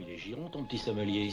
[0.00, 1.32] Il est giron ton petit sommelier.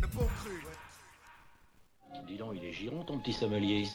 [0.00, 2.20] Le bon cru, ouais.
[2.28, 3.88] Dis donc, il est giron ton petit sommelier.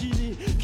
[0.00, 0.59] Martini.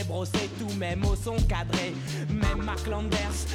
[0.00, 1.94] Tchatche brossé, tous mes mots sont cadrés.
[2.28, 2.80] Même Mark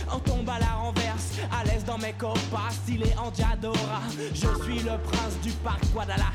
[0.09, 1.33] en tombe à la renverse.
[1.51, 4.01] À l'aise dans mes copas, stylé en Diadora.
[4.33, 6.31] Je suis le prince du parc Guadalajara.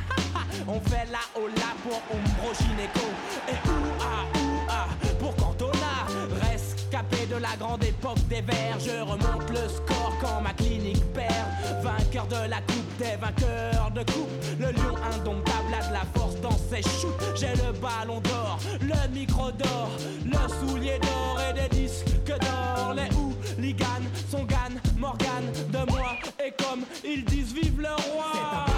[0.66, 3.08] On fait la hola pour Umbro Gineco.
[3.48, 4.26] Et ouah,
[4.68, 4.88] ouah,
[5.18, 6.06] pour Cantona.
[6.50, 8.78] Rescapé de la grande époque des verts.
[8.80, 11.82] Je remonte le score quand ma clinique perd.
[11.82, 14.28] Vainqueur de la coupe des vainqueurs de coupe.
[14.58, 15.49] Le lion indomptable
[15.88, 17.14] de la force dans ses shoots.
[17.34, 19.90] J'ai le ballon d'or, le micro d'or,
[20.24, 22.94] le soulier d'or et des disques d'or.
[22.94, 26.16] Les hooligans sont Gann, Morgan de moi.
[26.44, 28.69] Et comme ils disent, vive le roi.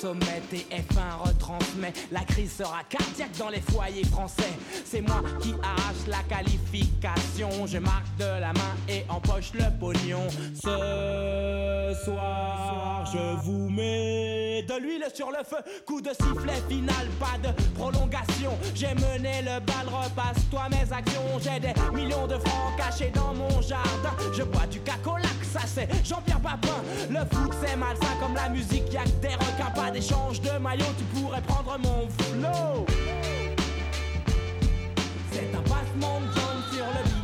[0.00, 1.92] Sommet, TF1 retransmet.
[2.10, 4.52] La crise sera cardiaque dans les foyers français.
[4.84, 7.66] C'est moi qui arrache la qualification.
[7.66, 10.26] Je marque de la main et empoche le pognon.
[10.54, 15.58] Ce soir, je vous mets de l'huile sur le feu.
[15.86, 18.52] Coup de sifflet final, pas de prolongation.
[18.74, 21.38] J'ai mené le bal, repasse-toi mes actions.
[21.40, 24.14] J'ai des millions de francs cachés dans mon jardin.
[24.32, 24.79] Je bois du
[25.74, 26.82] c'est Jean-Pierre Papin.
[27.08, 30.84] Le foot c'est malsain comme la musique, y'a que des requins, pas d'échange de maillot.
[30.98, 32.86] Tu pourrais prendre mon flow.
[35.32, 37.19] C'est un passement de jambes sur le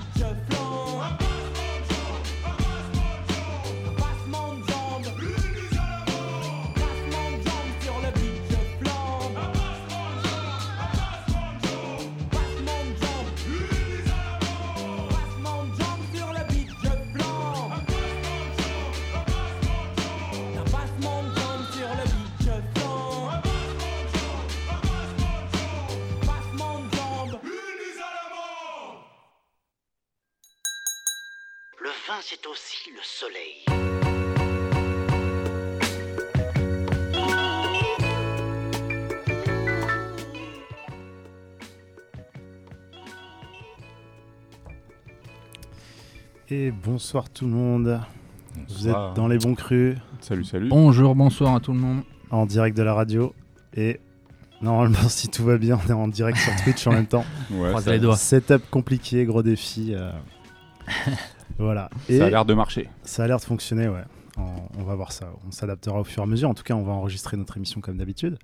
[32.43, 34.67] c'est aussi le soleil.
[46.49, 48.00] Et bonsoir tout le monde.
[48.69, 50.69] Vous êtes dans les bons crus, Salut, salut.
[50.69, 52.03] Bonjour, bonsoir à tout le monde.
[52.31, 53.35] en direct de la radio.
[53.75, 54.00] Et
[54.62, 57.25] normalement, si tout va bien, on est en direct sur Twitch en même temps.
[57.50, 57.73] Ouais.
[58.17, 59.93] Setup compliqué, gros défi.
[59.94, 60.11] euh.
[61.58, 61.88] voilà.
[62.08, 62.88] Et ça a l'air de marcher.
[63.03, 64.05] ça a l'air de fonctionner, ouais.
[64.38, 65.31] On, on va voir ça.
[65.47, 66.50] On s'adaptera au fur et à mesure.
[66.50, 68.38] En tout cas, on va enregistrer notre émission comme d'habitude.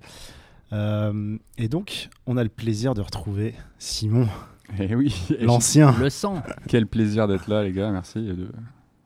[0.71, 4.27] Euh, et donc, on a le plaisir de retrouver Simon
[4.79, 5.93] Eh oui, L'ancien.
[5.99, 6.41] Le sang.
[6.67, 7.91] quel plaisir d'être là, les gars.
[7.91, 8.49] Merci de,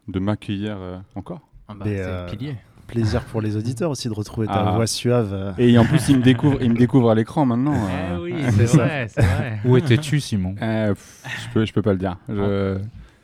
[0.07, 1.42] de m'accueillir euh, encore.
[1.68, 2.56] Ah bah, c'est euh, pilier.
[2.88, 4.75] Plaisir pour les auditeurs aussi de retrouver ta Ah.
[4.77, 5.56] voix suave.
[5.57, 7.74] Et en plus, il me découvre, il me découvre à l'écran maintenant.
[8.13, 9.60] Eh oui, c'est vrai.
[9.65, 10.56] Où étais-tu, Simon?
[10.62, 12.18] Euh, pff, je peux, je peux pas le dire.
[12.30, 12.77] Je...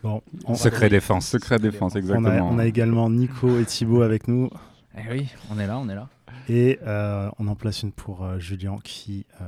[0.03, 1.27] Bon, on, Secret défense.
[1.27, 2.49] Secret défense, on a, exactement.
[2.51, 4.49] on a également Nico et Thibaut avec nous.
[4.97, 6.09] Eh oui, on est là, on est là.
[6.49, 9.45] Et euh, on en place une pour euh, Julien qui euh,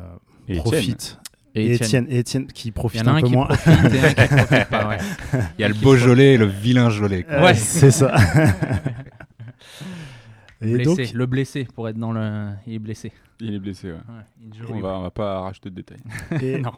[0.47, 1.19] Et profite.
[1.55, 2.05] Et Et Étienne.
[2.05, 3.47] Étienne, et Étienne qui Il y profite en a un un peu qui moins.
[3.47, 4.97] profite et un qui profite pas, ouais.
[5.57, 7.25] Il y a le Beaujolais et le vilain Jolet.
[7.29, 7.53] Euh, Ouais.
[7.53, 8.15] c'est ça.
[10.61, 12.49] et Blessé, donc, le blessé pour être dans le.
[12.65, 13.11] Il est blessé.
[13.41, 13.97] Il est blessé, ouais.
[14.69, 15.99] On va, on va pas rajouter de détails.
[16.41, 16.71] et Non.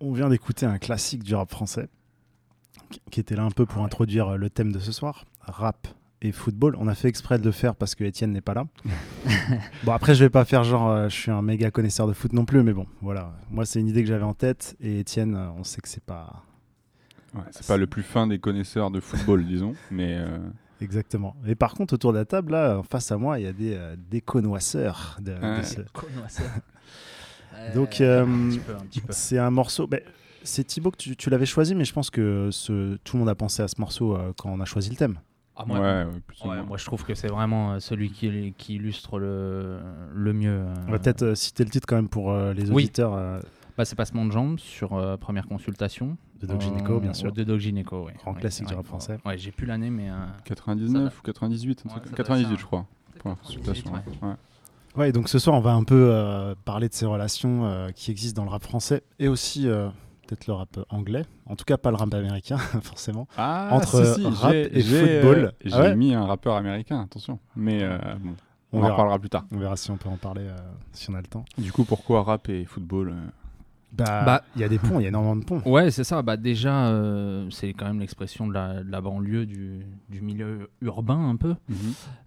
[0.00, 1.88] on vient d'écouter un classique du rap français
[3.10, 5.86] qui- était là un peu pour introduire euh, le thème de ce soir, rap
[6.22, 6.74] et football.
[6.78, 8.64] On a fait exprès de le faire parce que Étienne n'est pas là.
[9.84, 12.32] bon après je vais pas faire genre euh, je suis un méga connaisseur de foot
[12.32, 15.34] non plus mais bon voilà, moi c'est une idée que j'avais en tête et Étienne
[15.36, 16.42] euh, on sait que c'est pas
[17.34, 20.38] Ouais, c'est pas le plus fin des connaisseurs de football, disons, mais euh,
[20.80, 21.34] exactement.
[21.48, 23.74] Et par contre autour de la table là face à moi il y a des
[23.74, 25.62] euh, des connoisseurs de, de Ouais.
[25.64, 26.46] ce- Connoisseur.
[27.74, 28.02] Donc.
[29.10, 29.86] C'est un morceau.
[29.86, 30.00] ben,
[30.44, 33.28] c'est Thibaut que tu, tu l'avais choisi, mais je pense que ce, tout le monde
[33.28, 35.18] a pensé à ce morceau euh, quand on a choisi le thème.
[35.56, 36.04] Ah, ouais, moi, ouais,
[36.48, 39.78] ouais, moi, je trouve que c'est vraiment euh, celui qui, qui illustre le,
[40.12, 40.50] le mieux.
[40.50, 42.82] euh, On va peut-être euh, citer le titre quand même pour euh, les Oui.
[42.84, 43.40] auditeurs euh,
[43.78, 46.16] Bah, c'est Passement de jambes sur euh, première consultation.
[46.40, 47.30] de Doc Gynéco, Euh, bien sûr.
[47.32, 48.14] De Doc Gynéco, ouais.
[48.18, 49.18] Grand Ouais, classique du rap français.
[49.24, 50.10] Ouais, j'ai plus l'année, mais.
[50.10, 50.14] euh,
[50.44, 52.86] 99 ou 98 un Ouais, truc- ça doit 98, être ça, je crois.
[53.20, 53.92] Première 98, consultation.
[53.92, 54.28] ouais.
[54.28, 54.34] ouais.
[54.96, 58.10] Ouais, donc ce soir, on va un peu euh, parler de ces relations euh, qui
[58.10, 59.88] existent dans le rap français et aussi euh,
[60.26, 61.24] peut-être le rap anglais.
[61.46, 63.26] En tout cas, pas le rap américain, forcément.
[63.36, 65.38] Ah, Entre si, si, rap j'ai- et football.
[65.44, 67.38] euh, Ah J'ai ouais mis un rappeur américain, attention.
[67.56, 68.34] Mais euh, bon,
[68.72, 68.92] on, On en verra.
[68.94, 69.44] reparlera plus tard.
[69.52, 70.56] On verra si on peut en parler, euh,
[70.92, 71.44] si on a le temps.
[71.58, 73.14] Du coup, pourquoi rap et football
[73.92, 75.62] Bah, Bah- il y a des ponts, il y a énormément de ponts.
[75.66, 76.22] Ouais, c'est ça.
[76.22, 80.68] Bah, déjà, euh, c'est quand même l'expression de la, de la banlieue, du, du milieu
[80.80, 81.54] urbain un peu.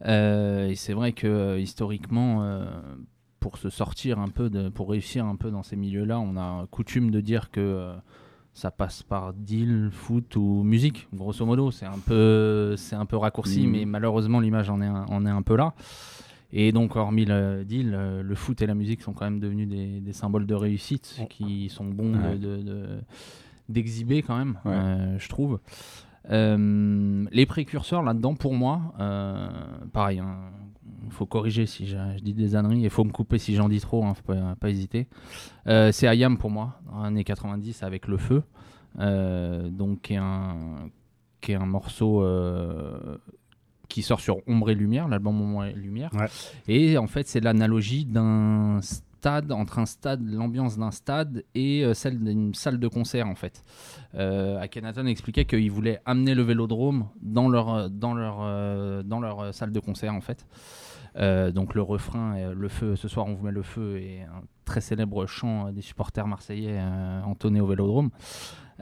[0.06, 2.66] Euh, et c'est vrai que historiquement, euh,
[3.40, 6.66] pour se sortir un peu, de, pour réussir un peu dans ces milieux-là, on a
[6.72, 7.94] coutume de dire que euh,
[8.54, 11.70] ça passe par deal, foot ou musique, grosso modo.
[11.72, 13.72] C'est un peu, c'est un peu raccourci, Mhm.
[13.72, 15.74] mais malheureusement l'image en est, un, en est un peu là.
[16.54, 19.68] Et donc, hormis le deal, euh, le foot et la musique sont quand même devenus
[19.68, 21.26] des, des symboles de réussite Oh.
[21.30, 22.38] qui sont bons de- Ouais.
[22.38, 23.00] de- de-
[23.70, 24.72] d'exhiber quand même, Ouais.
[24.74, 25.60] euh, je trouve.
[26.30, 29.50] Euh, les précurseurs là-dedans, pour moi, euh,
[29.94, 30.22] pareil,
[31.06, 33.70] il faut corriger si je, je dis des âneries, il faut me couper si j'en
[33.70, 35.08] dis trop, hein, faut pas, pas hésiter.
[35.68, 38.44] Euh, c'est Ayam pour moi, dans les années 90 avec Le Feu,
[38.98, 40.90] donc qui est un,
[41.42, 42.26] qui est un morceau
[43.88, 46.10] qui sort sur Ombre et Lumière, l'album Ombre et Lumière.
[46.14, 46.28] Ouais.
[46.68, 48.80] Et en fait, c'est l'analogie d'un
[49.18, 53.36] stade, entre un stade, l'ambiance d'un stade et euh, celle d'une salle de concert en
[53.36, 53.64] fait.
[54.14, 59.20] Euh, Akhenaton expliquait qu'ils voulaient amener le vélodrome dans leur, euh, dans leur, euh, dans
[59.20, 60.46] leur salle de concert en fait.
[61.56, 64.82] Donc le refrain, le feu, ce soir on vous met le feu, et un très
[64.82, 66.80] célèbre chant des supporters marseillais
[67.26, 68.12] entonné au vélodrome.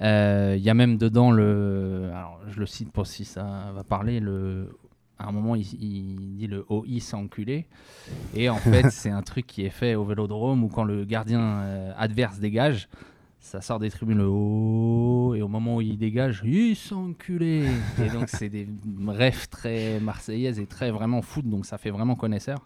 [0.01, 4.19] Il y a même dedans le, alors je le cite pour si ça va parler,
[4.19, 4.77] le,
[5.19, 7.65] à un moment il, il dit le OI s'est enculé,
[8.35, 11.41] et en fait c'est un truc qui est fait au vélodrome où quand le gardien
[11.41, 12.87] euh, adverse dégage,
[13.45, 17.63] ça sort des tribunes le haut et au moment où il dégage, il s'est enculé.
[18.03, 18.67] Et donc c'est des
[19.07, 22.65] rêves très marseillaises et très vraiment foot, donc ça fait vraiment connaisseur.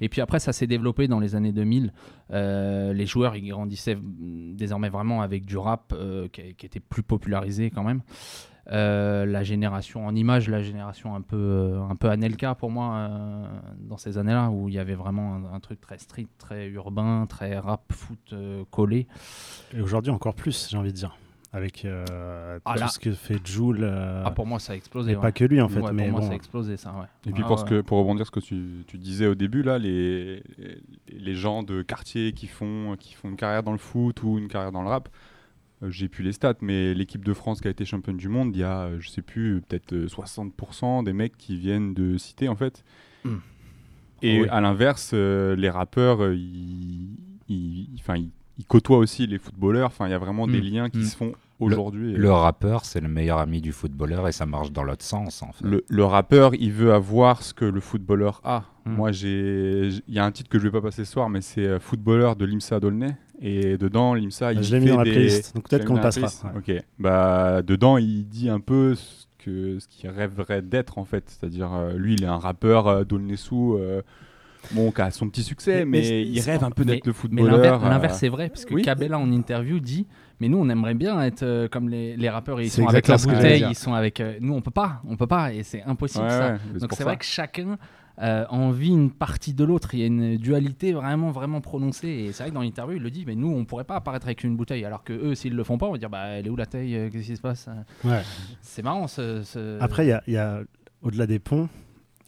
[0.00, 1.92] Et puis après ça s'est développé dans les années 2000.
[2.32, 7.04] Euh, les joueurs ils grandissaient désormais vraiment avec du rap euh, qui, qui était plus
[7.04, 8.02] popularisé quand même.
[8.70, 12.96] Euh, la génération en image, la génération un peu, euh, un peu Anelka pour moi
[12.96, 13.44] euh,
[13.80, 17.24] dans ces années-là où il y avait vraiment un, un truc très street, très urbain,
[17.26, 19.06] très rap, foot euh, collé.
[19.74, 21.16] Et aujourd'hui encore plus, j'ai envie de dire.
[21.54, 22.88] Avec euh, Ah, tout là.
[22.88, 23.78] ce que fait Joule.
[23.80, 25.12] euh, Ah, pour moi ça a explosé.
[25.12, 25.22] et ouais.
[25.22, 26.26] pas que lui en fait, Ouais, mais pour moi bon.
[26.26, 27.06] ça a explosé ça, ouais.
[27.26, 29.62] Et puis Ah, pour, ce que, pour rebondir ce que tu, tu disais au début,
[29.62, 30.42] là, les,
[31.10, 34.48] les gens de quartier qui font, qui font une carrière dans le foot ou une
[34.48, 35.16] carrière dans le rap, euh,
[35.88, 38.60] j'ai plus les stats, mais l'équipe de France qui a été championne du monde, il
[38.60, 42.48] y a, euh, je sais plus, peut-être euh, 60% des mecs qui viennent de cité
[42.48, 42.84] en fait.
[43.24, 43.36] Mm.
[44.22, 44.48] Et Oui.
[44.50, 47.16] à l'inverse, euh, les rappeurs, euh, ils,
[47.48, 49.86] ils, enfin, ils, ils côtoient aussi les footballeurs.
[49.86, 50.64] Enfin, il y a vraiment des Mm.
[50.64, 51.04] liens qui Mm.
[51.04, 52.12] se font aujourd'hui.
[52.14, 55.52] Le rappeur, c'est le meilleur ami du footballeur et ça marche dans l'autre sens, en
[55.52, 55.64] fait.
[55.64, 58.64] le, le rappeur, il veut avoir ce que le footballeur a.
[58.84, 61.40] Moi, j'ai, il y a un titre que je vais pas passer ce soir, mais
[61.42, 63.14] c'est euh, Footballeur de Limsa Dolnay.
[63.40, 65.94] Et dedans, Limsa, il je l'ai mis fait dans la des- playlist, donc peut-être qu'on
[65.94, 66.26] le passera.
[66.50, 66.76] ouais.
[66.76, 66.82] Ok.
[66.98, 71.24] Bah, dedans, il dit un peu ce que ce qu'il rêverait d'être en fait.
[71.28, 73.04] C'est-à-dire, euh, lui, il est un rappeur euh,
[73.78, 74.02] euh,
[74.72, 77.06] bon, qui a son petit succès, Mais- mais, mais il rêve un peu mais d'être
[77.06, 77.52] le mais footballeur.
[77.56, 78.82] l'inverse euh, l'inverse est vrai, parce que oui.
[78.82, 80.06] Cabella en interview dit
[80.40, 83.06] Mais nous, on aimerait bien être euh, comme les, les rappeurs, ils C'est sont avec
[83.06, 84.20] la exactement ce que bouteille, ils sont avec.
[84.20, 86.48] euh, nous, on peut pas, on peut pas, et c'est impossible Ouais, ça.
[86.52, 87.78] ouais, mais Donc c'est vrai que chacun
[88.20, 89.94] euh, envie une partie de l'autre.
[89.94, 92.08] Il y a une dualité vraiment, vraiment prononcée.
[92.08, 94.26] Et c'est vrai que dans l'interview, il le dit, mais nous, on pourrait pas apparaître
[94.26, 94.84] avec une bouteille.
[94.84, 96.66] Alors que eux, s'ils le font pas, on va dire, bah, elle est où la
[96.66, 97.68] taille euh, Qu'est-ce qui se passe
[98.04, 98.22] Ouais.
[98.60, 99.06] C'est marrant.
[99.06, 100.62] Ce, ce- Après, il y a, y a,
[101.02, 101.68] au-delà des ponts,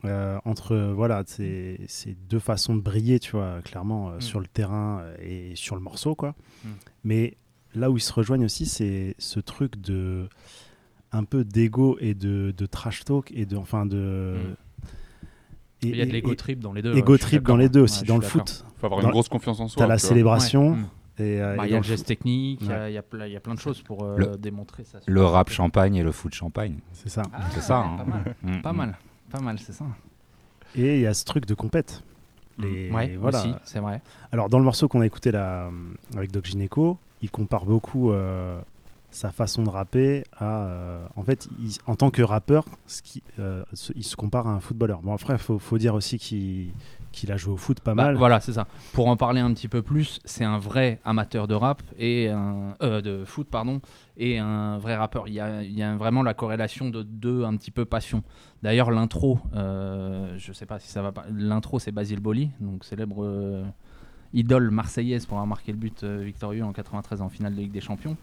[0.05, 4.21] euh, entre euh, voilà, ces, ces deux façons de briller, tu vois, clairement, euh, Mm.
[4.21, 6.35] sur le terrain euh, et sur le morceau, quoi.
[6.65, 6.69] Mm.
[7.05, 7.37] Mais
[7.75, 10.29] là où ils se rejoignent aussi, c'est ce truc de
[11.13, 14.55] un peu d'ego et de, de trash talk et de enfin de Mm.
[15.83, 16.95] Et- il y a de l'ego trip dans les deux.
[16.97, 19.09] ego ouais, je suis trip dans les deux aussi dans le foot faut avoir dans-
[19.09, 19.83] une grosse confiance en soi.
[19.83, 20.77] t'as la célébration Ouais.
[20.77, 20.87] Mm.
[21.19, 22.91] et, euh, Bah, et il y a le geste technique, il y a- Ouais.
[22.93, 24.99] il y, a ple- il y a plein de choses pour euh, Le- démontrer ça.
[25.07, 26.77] Le rap champagne et le foot champagne.
[26.93, 27.97] c'est ça Ah, C'est ça, ouais, hein.
[27.99, 28.77] Pas mal, Mm, pas mm.
[28.77, 28.99] mal,
[29.31, 29.85] pas mal, c'est ça.
[30.77, 32.03] et il y a ce truc de compète
[32.59, 33.39] Les- ouais, voilà.
[33.41, 34.01] aussi, c'est vrai.
[34.33, 35.71] Alors, dans le morceau qu'on a écouté là,
[36.17, 38.61] avec Doc Gineco, il compare beaucoup euh,
[39.11, 40.65] sa façon de rapper à.
[40.67, 43.65] euh, en fait, il- en tant que rappeur, ce qui, euh,
[43.97, 45.03] il se compare à un footballeur.
[45.03, 46.71] Bon, après, il faut, faut dire aussi qu'il
[47.13, 48.15] qu'il a joué au foot pas Bah, mal.
[48.17, 48.69] Voilà, c'est ça.
[48.93, 52.77] Pour en parler un petit peu plus, c'est un vrai amateur de rap et un,
[52.83, 53.81] euh, de foot, pardon,
[54.17, 55.27] et un vrai rappeur.
[55.27, 58.23] Il y a, il y a vraiment la corrélation de deux un petit peu passion.
[58.63, 61.25] D'ailleurs, l'intro, je sais pas si ça va pas.
[61.35, 63.65] L'intro, c'est Basile Boli, donc célèbre
[64.33, 67.81] idole marseillaise pour avoir marqué le but victorieux en 93 en finale de Ligue des
[67.81, 68.17] Champions.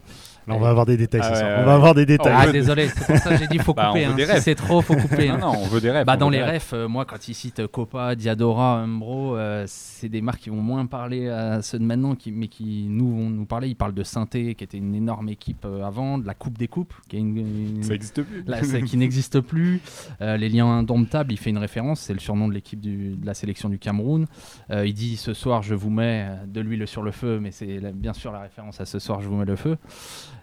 [0.48, 2.34] Là, on va avoir des détails Ah ce ouais, On va avoir des détails.
[2.36, 4.06] Ah, désolé, c'est pour ça que j'ai dit faut Bah, on couper.
[4.06, 4.16] hein.
[4.16, 4.42] des Si refs.
[4.44, 5.30] c'est trop, faut couper.
[5.30, 5.38] hein.
[5.42, 6.06] Non, non, on veut des rêves.
[6.06, 10.22] Bah, dans les refs, euh, moi, quand ils citent Copa, Diadora, Umbro, euh, c'est des
[10.22, 13.46] marques qui vont moins parler à ceux de maintenant, qui, mais qui nous vont nous
[13.46, 13.68] parler.
[13.68, 16.68] Ils parlent de Synthé, qui était une énorme équipe euh, avant, de la Coupe des
[16.70, 18.44] Coupes, qui, est une, une- Ça existe plus.
[18.48, 19.82] là, c'est- qui n'existe plus.
[20.22, 23.34] Euh, les liens indomptables, il fait une référence, c'est le surnom de l'équipe de la
[23.34, 24.25] sélection du Cameroun.
[24.72, 27.51] Euh, il dit ce soir, je vous mets euh, de l'huile sur le feu, mais
[27.51, 29.77] c'est bien sûr la référence à ce soir, je vous mets le feu.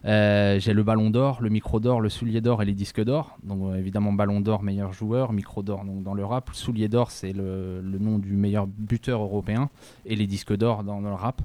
[0.05, 3.39] Euh, J'ai le ballon d'or, le micro d'or, le soulier d'or et les disques d'or.
[3.43, 7.33] Donc euh, évidemment ballon d'or, meilleur joueur, micro d'or dans le rap, soulier d'or c'est
[7.33, 9.71] le, nom du meilleur buteur européen
[10.05, 11.41] et les disques d'or dans le rap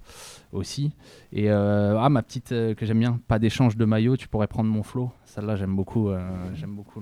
[0.51, 0.91] aussi.
[1.31, 4.69] Et euh, ah ma petite que j'aime bien, pas d'échange de maillot, tu pourrais prendre
[4.69, 5.11] mon flow.
[5.25, 6.09] Celle-là j'aime beaucoup,
[6.55, 7.01] j'aime beaucoup.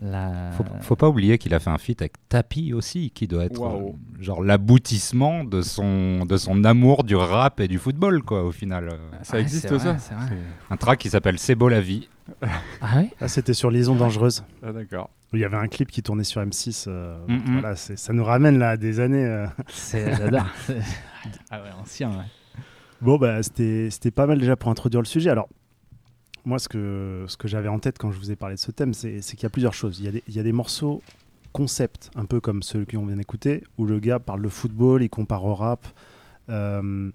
[0.00, 3.44] La- Faut, faut pas oublier qu'il a fait un feat avec Tapi aussi, qui doit
[3.44, 8.42] être euh, genre l'aboutissement de son, de son amour du rap et du football, quoi,
[8.44, 8.88] au final.
[9.22, 9.96] Ça Ouais, existe ça vrai.
[10.70, 12.08] Un track qui s'appelle C'est beau la vie.
[12.80, 13.10] Ah ouais?
[13.20, 14.44] Là, c'était sur Liaison dangereuse.
[14.62, 15.10] Ah, d'accord.
[15.34, 16.84] Il y avait un clip qui tournait sur M6.
[16.88, 19.24] euh, Mm, voilà, ça nous ramène là à des années.
[19.24, 19.46] euh.
[19.68, 20.46] C'est j'adore.
[21.50, 22.24] ah ouais, ancien ouais.
[23.00, 25.30] Bon, bah, c'était c'était pas mal déjà pour introduire le sujet.
[25.30, 25.48] Alors,
[26.44, 28.70] moi, ce que, ce que j'avais en tête quand je vous ai parlé de ce
[28.70, 29.98] thème, c'est qu'il y a plusieurs choses.
[30.00, 31.02] Il y a, des, il y a des morceaux
[31.52, 35.10] concept, un peu comme ceux qu'on vient d'écouter, où le gars parle de football, il
[35.10, 35.86] compare au rap.
[36.48, 37.10] Euh,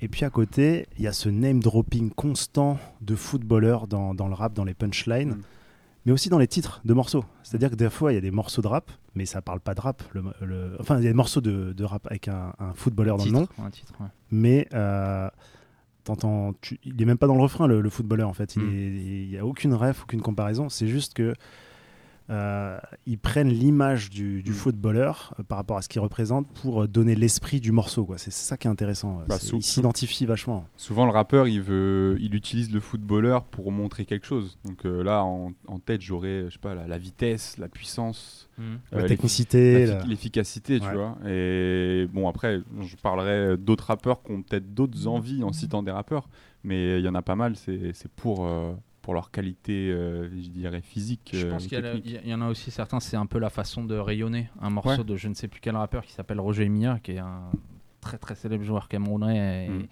[0.00, 4.28] et puis à côté, il y a ce name dropping constant de footballeurs dans, dans
[4.28, 5.42] le rap, dans les punchlines, Mm.
[6.06, 7.24] mais aussi dans les titres de morceaux.
[7.42, 9.74] C'est-à-dire que des fois, il y a des morceaux de rap, mais ça parle pas
[9.74, 10.02] de rap.
[10.12, 13.16] le- le- enfin, il y a des morceaux de, de rap avec un, un footballeur
[13.16, 14.06] dans le nom Titre, un titre, ouais.
[14.30, 15.28] mais euh,
[16.08, 18.56] t'entends- tu- il est même pas dans le refrain le, le footballeur en fait.
[18.56, 18.74] Il Mm.
[18.74, 20.68] est- Il y a aucune ref, aucune comparaison.
[20.68, 21.34] C'est juste que
[22.30, 24.54] euh, ils prennent l'image du, du Mm.
[24.54, 28.04] footballeur euh, par rapport à ce qu'il représente pour euh, donner l'esprit du morceau.
[28.04, 28.18] quoi.
[28.18, 29.22] C'est ça qui est intéressant.
[29.28, 30.66] Bah, sou- il s'identifie vachement.
[30.76, 34.58] Souvent, le rappeur, il veut, il utilise le footballeur pour montrer quelque chose.
[34.64, 38.48] Donc euh, là, en, en tête, j'aurais, je sais pas, la, la vitesse, la puissance,
[38.58, 39.86] La euh, l'effi- technicité.
[39.86, 40.94] l'effi- la- l'efficacité, tu Ouais.
[40.94, 41.16] vois.
[41.26, 45.90] Et bon, après, je parlerai d'autres rappeurs qui ont peut-être d'autres envies en citant des
[45.92, 46.28] rappeurs,
[46.64, 47.56] mais il y en a pas mal.
[47.56, 48.72] C'est c'est pour euh,
[49.08, 51.30] pour leur qualité, euh, je dirais physique.
[51.32, 51.78] Je euh, pense qu'il
[52.26, 54.50] y, en a aussi certains, c'est un peu la façon de rayonner.
[54.60, 55.02] Un morceau Ouais.
[55.04, 57.50] de je ne sais plus quel rappeur qui s'appelle Roger Mia, qui est un
[58.02, 59.86] très très célèbre joueur camerounais et, Mm.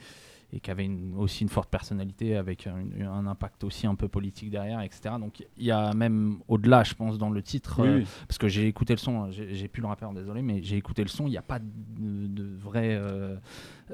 [0.53, 4.07] et qui avait une- aussi une forte personnalité avec un, un impact aussi un peu
[4.07, 5.15] politique derrière, etc.
[5.19, 8.07] Donc il y a même au-delà, je pense, dans le titre, Oui, euh, oui.
[8.29, 11.01] parce que j'ai écouté le son, hein, j'ai plus le rappeur, désolé, mais j'ai écouté
[11.03, 13.37] le son, il n'y a pas de, de vrai euh,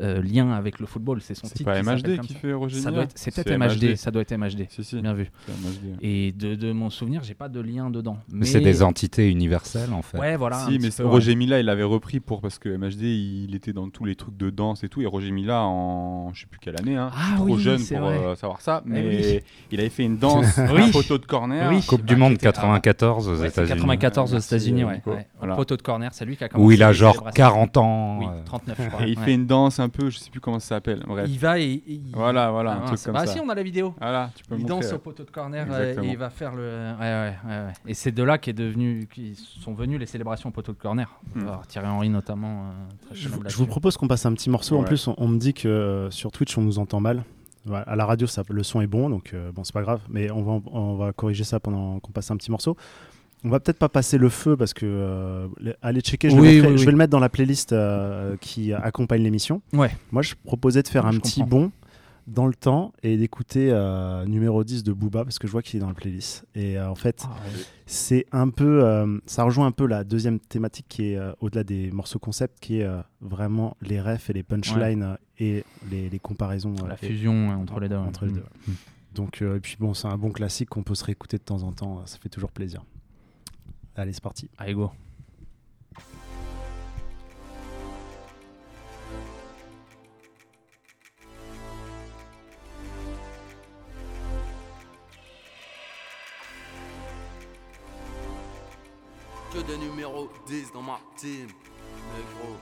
[0.01, 1.21] lien avec le football.
[1.21, 1.71] C'est son C'est titre.
[1.71, 2.39] pas qui s'appelle MHD qui ça.
[2.39, 4.67] fait Roger Ça doit être- C'est peut-être MHD, ça doit être MHD.
[4.71, 5.31] Si, si, Bien vu.
[5.47, 5.97] c'est MHD.
[6.01, 8.17] Et de, de mon souvenir, j'ai pas de lien dedans.
[8.33, 10.19] Mais C'est des entités universelles, en fait.
[10.19, 10.59] Ouais, voilà.
[10.67, 11.15] si, mais c'est- peu, ouais.
[11.15, 14.37] Roger Mila, il avait repris pour parce que MHD, il était dans tous les trucs
[14.37, 15.03] de danse et tout.
[15.03, 17.97] Et Roger Mila, en je sais plus quelle année, hein, Ah trop oui, jeune c'est
[17.97, 19.41] pour euh, savoir ça, Eh mais oui.
[19.73, 20.83] il avait fait une danse, Oui.
[20.83, 21.71] un poteau de corner.
[21.71, 21.83] Oui.
[21.87, 23.75] Coupe du Monde qui était- 94 aux Ouais, c'est États-Unis.
[23.75, 24.95] 94 aux États-Unis, ouais.
[24.97, 25.11] Nico.
[25.13, 25.27] ouais.
[25.57, 26.67] Poteau de corner, c'est lui qui a commencé.
[26.67, 27.37] Où il a genre célébrations.
[27.37, 28.19] 40 ans.
[28.21, 29.07] Oui, euh, 39, je crois.
[29.07, 31.03] Et il fait une danse un peu, je sais plus comment ça s'appelle.
[31.07, 31.27] Bref.
[31.29, 31.65] Il va et.
[31.65, 33.33] et il- Voilà, voilà, un Ah, truc comme bah ça.
[33.35, 33.95] si, on a la vidéo.
[34.01, 34.77] Voilà, tu peux me Il montrer.
[34.77, 34.95] danse ouais.
[34.95, 36.07] au poteau de corner euh, Exactement.
[36.07, 36.63] et il va faire le.
[36.63, 37.73] Ouais, ouais, ouais, ouais.
[37.87, 41.09] Et c'est de là qu'est devenu, qui sont venues les célébrations au poteau de corner.
[41.35, 41.43] Hmm.
[41.43, 42.65] Alors, Thierry Henry notamment.
[42.67, 42.71] euh,
[43.07, 44.79] très Je, vous- je propose qu'on passe un petit morceau.
[44.79, 47.25] En plus, on, on me dit que euh, sur Twitch, on nous entend mal.
[47.65, 50.01] Voilà, à la radio, ça, le son est bon, donc euh, bon, c'est pas grave.
[50.09, 52.77] Mais on va, on va corriger ça pendant qu'on passe un petit morceau.
[53.45, 55.49] On va peut-être pas passer le feu parce que euh,
[55.83, 56.31] allez checker.
[56.31, 59.63] Je, Oui, oui, vais le mettre dans la playlist euh, qui accompagne l'émission.
[59.73, 59.91] Ouais.
[60.13, 61.59] Moi, je proposais de faire un je petit comprends.
[61.63, 61.73] bond
[62.29, 65.79] dans le temps et d'écouter euh, numéro 10 de Booba parce que je vois qu'il
[65.79, 66.45] est dans la playlist.
[66.55, 67.35] Et euh, en fait, Ah,
[67.87, 72.21] c'est un peu, ça rejoint un peu la deuxième thématique qui est au-delà des morceaux
[72.21, 72.89] concept, qui est
[73.21, 76.75] vraiment les refs et les punchlines et les, les comparaisons.
[76.89, 77.97] La fusion entre les deux.
[77.97, 78.37] entre les Mm.
[78.37, 78.45] deux.
[79.15, 81.65] Donc, euh, et puis bon, c'est un bon classique qu'on peut se réécouter de temps
[81.65, 82.01] en temps.
[82.07, 82.83] Ça fait toujours plaisir.
[83.95, 84.49] Allez, c'est parti.
[84.57, 84.91] Allez, go.
[99.53, 102.57] Que des numéros 10 dans ma team, négro.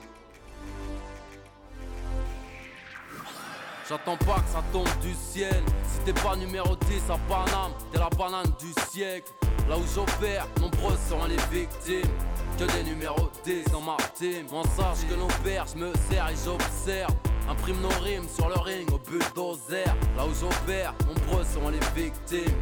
[3.87, 5.63] J'attends pas que ça tombe du ciel.
[5.87, 9.31] Si t'es pas numéro 10 à Paname, t'es la banane du siècle.
[9.69, 12.11] Là où j'opère, nombreux sont les victimes.
[12.57, 17.13] Que des numéros 10 dans sache que l'on perd, je me sers et j'observe.
[17.49, 19.85] Imprime nos rimes sur le ring au bulldozer.
[20.15, 22.55] Là où j'opère, nombreux sont les victimes.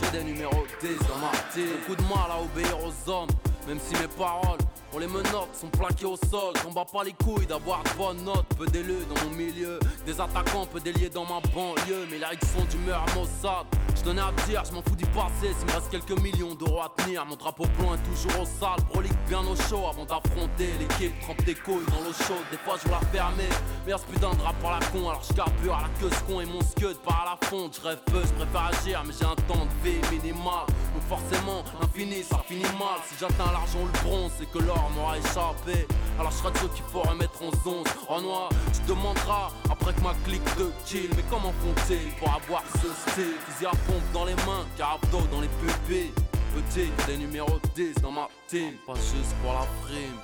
[0.00, 1.68] Que des numéros 10 dans ma team.
[1.88, 3.28] De mal à obéir aux hommes,
[3.66, 4.58] même si mes paroles,
[4.94, 6.54] on les menottes, sont plaquées au sol.
[6.62, 8.46] J'en bats pas les couilles d'avoir de bonnes notes.
[8.58, 12.06] Peu d'élus dans mon milieu, des attaquants, peu déliés dans ma banlieue.
[12.10, 13.66] Mais lyrics sont d'humeur Mossad.
[13.96, 15.54] Je tenais à dire, je m'en fous du passé.
[15.56, 18.84] S'il me reste quelques millions d'euros à tenir, mon drapeau blanc est toujours au sale.
[18.90, 21.18] Prolique bien au chaud avant d'affronter l'équipe.
[21.20, 23.48] Trempe des couilles dans l'eau chaude, des fois je la fermer.
[23.86, 26.20] Mais ce putain de drap par la con, alors je carbure à la queue ce
[26.30, 27.76] con et mon scud part à la fonte.
[27.76, 30.66] Je rêve peu, je préfère agir, mais j'ai un temps de vie minimal.
[30.66, 32.98] Donc forcément, infini, ça finit mal.
[33.08, 35.86] Si j'atteins l'argent le bronze, c'est que l'or m'aura échappé.
[36.18, 37.84] Alors je serai de ceux qu'il faut remettre en zone.
[38.08, 41.10] En noir, tu demanderas après que ma clique de kill.
[41.16, 43.36] Mais comment font-ils pour avoir ce style?
[43.46, 46.12] Fusil à pompe dans les mains, carabdo dans les pupilles.
[46.54, 50.18] Petit, des numéros 10 dans ma team, pas juste pour la prime.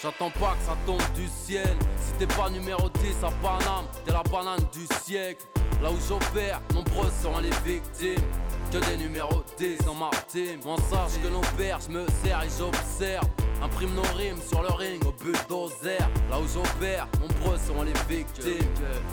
[0.00, 1.76] J'attends pas que ça tombe du ciel.
[1.98, 5.44] Si t'es pas numéro 10 à Paname, t'es la banane du siècle.
[5.82, 8.24] Là où j'opère, nombreux sont les victimes.
[8.70, 10.60] Que des numéros 10 dans ma team.
[10.64, 13.26] On sache que l'on perd, je me sers et j'observe.
[13.62, 15.98] Imprime nos rimes sur le ring au bulldozer.
[16.30, 18.66] Là où j'opère, nombreux sont les victimes.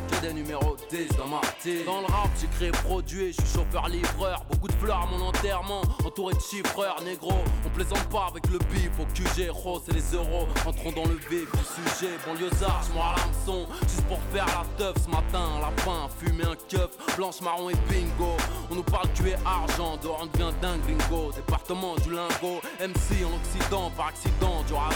[0.10, 1.84] Que des numéros 10 dans ma team.
[1.86, 4.46] Dans le rap, j'ai créé produit, je suis chauffeur-livreur.
[4.50, 7.34] Beaucoup de fleurs à mon enterrement, entouré de chiffreurs négro.
[7.66, 10.48] On plaisante pas avec le bif au QG, rose et les euros.
[10.66, 12.14] Entrons dans le vif du sujet.
[12.26, 13.68] Banlieusard, je à l'hameçon.
[13.82, 15.60] Juste pour faire la teuf ce matin.
[15.60, 18.38] Lapin, fumer un keuf, blanche, marron et bingo.
[18.72, 21.32] On nous parle tu es argent, dehors on devient dingue gringo.
[21.34, 24.89] Département du lingot, MC en Occident, par accident, dur à.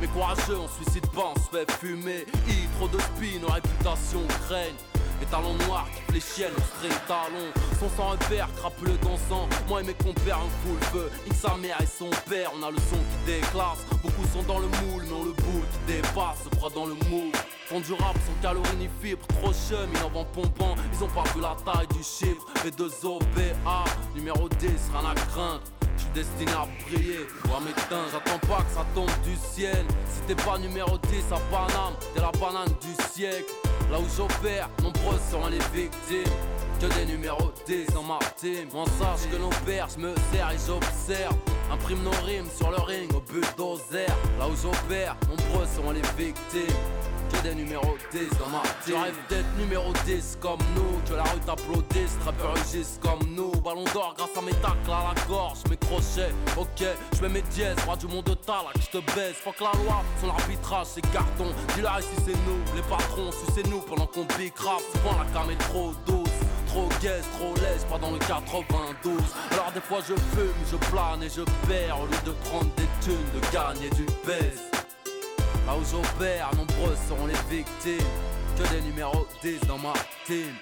[0.00, 2.26] Mais courageux, on suicide pas, on se fait fumer.
[2.48, 4.74] I, trop de spin, nos réputations craignent.
[5.20, 7.52] Les talons noirs qui fléchiennent, on string talons.
[7.78, 9.48] Son sang repère, crapuleux dansant.
[9.68, 11.10] Moi et mes compères, un full feu.
[11.24, 13.86] Nique sa mère et son père, on a le son qui déclasse.
[14.02, 16.94] Beaucoup sont dans le moule, mais on le boule qui dépasse, se croit dans le
[17.08, 17.32] moule.
[17.66, 20.74] Font du rap sans calories ni fibres, trop chum, vont pompant.
[20.92, 22.44] Ils ont pas vu la taille du chiffre.
[22.64, 25.62] B2OBA, numéro 10, rien à craindre.
[25.98, 28.08] Je destiné à briller ou à m'éteindre.
[28.12, 29.84] J'attends pas que ça tombe du ciel.
[30.08, 33.52] Si t'es pas numéro 10 à Paname, t'es la banane du siècle.
[33.90, 36.32] Là où j'opère, nombreux sont les victimes.
[36.80, 38.68] Que des numéros 10 dans ma team.
[38.74, 41.36] On sache que perd, je me sers et j'observe.
[41.72, 44.06] Imprime nos rimes sur le ring au bulldozer.
[44.38, 46.76] Là où j'opère, nombreux sont les victimes.
[47.42, 48.62] Des numéros 10 dans ma.
[48.86, 51.00] Je rêve d'être numéro 10 comme nous.
[51.08, 53.50] Que la rue t'applaudisse, trappeurs rugissent comme nous.
[53.62, 56.32] Ballon d'or grâce à mes tacles à la gorge, mes crochets.
[56.56, 56.84] Ok,
[57.16, 59.34] je mets mes dièses, roi du monde de talak, je te baise.
[59.42, 61.46] Faut que la loi, son arbitrage, c'est carton.
[61.74, 64.82] Dis-leur ici c'est nous, les patrons, sucez nous pendant qu'on bicrave.
[64.92, 66.28] Souvent la cam est trop douce.
[66.66, 69.12] Trop gaze, trop laisse, pas dans le 92
[69.52, 72.88] Alors des fois je fume, je plane et je perds Au lieu de prendre des
[73.00, 74.73] thunes, de gagner du baisse
[75.66, 78.06] Là où j'opère, nombreux seront les victimes.
[78.56, 79.94] Que des numéros 10 dans ma
[80.26, 80.54] team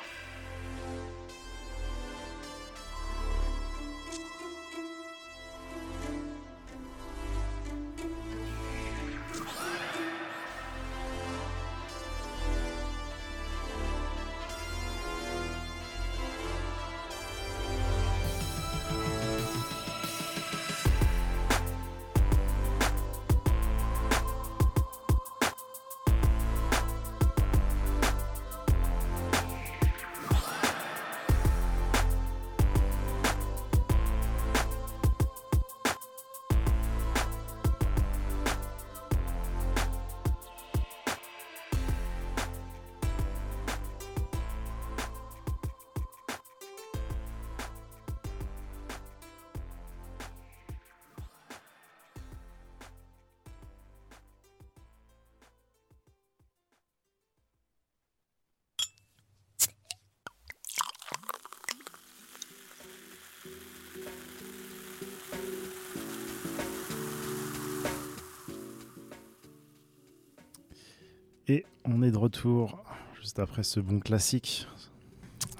[71.52, 72.82] Et on est de retour
[73.20, 74.66] juste après ce bon classique.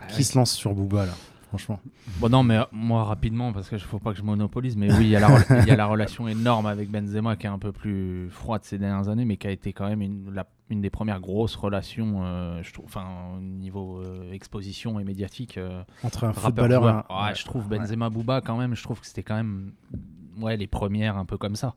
[0.08, 0.22] Qui ouais.
[0.22, 1.12] se lance sur Booba là
[1.48, 1.80] Franchement.
[2.18, 5.04] Bon non mais euh, moi rapidement parce que faut pas que je monopolise mais oui
[5.04, 7.50] il y, a la rela- il y a la relation énorme avec Benzema qui est
[7.50, 10.46] un peu plus froide ces dernières années mais qui a été quand même une, la-
[10.70, 13.04] une des premières grosses relations euh, je trouve enfin
[13.36, 15.60] au niveau euh, exposition et médiatique
[16.02, 18.98] Entre un rappeur footballeur et un- Ouais, je trouve Benzema Booba quand même je trouve
[19.00, 19.72] que c'était quand même
[20.40, 21.74] ouais les premières un peu comme ça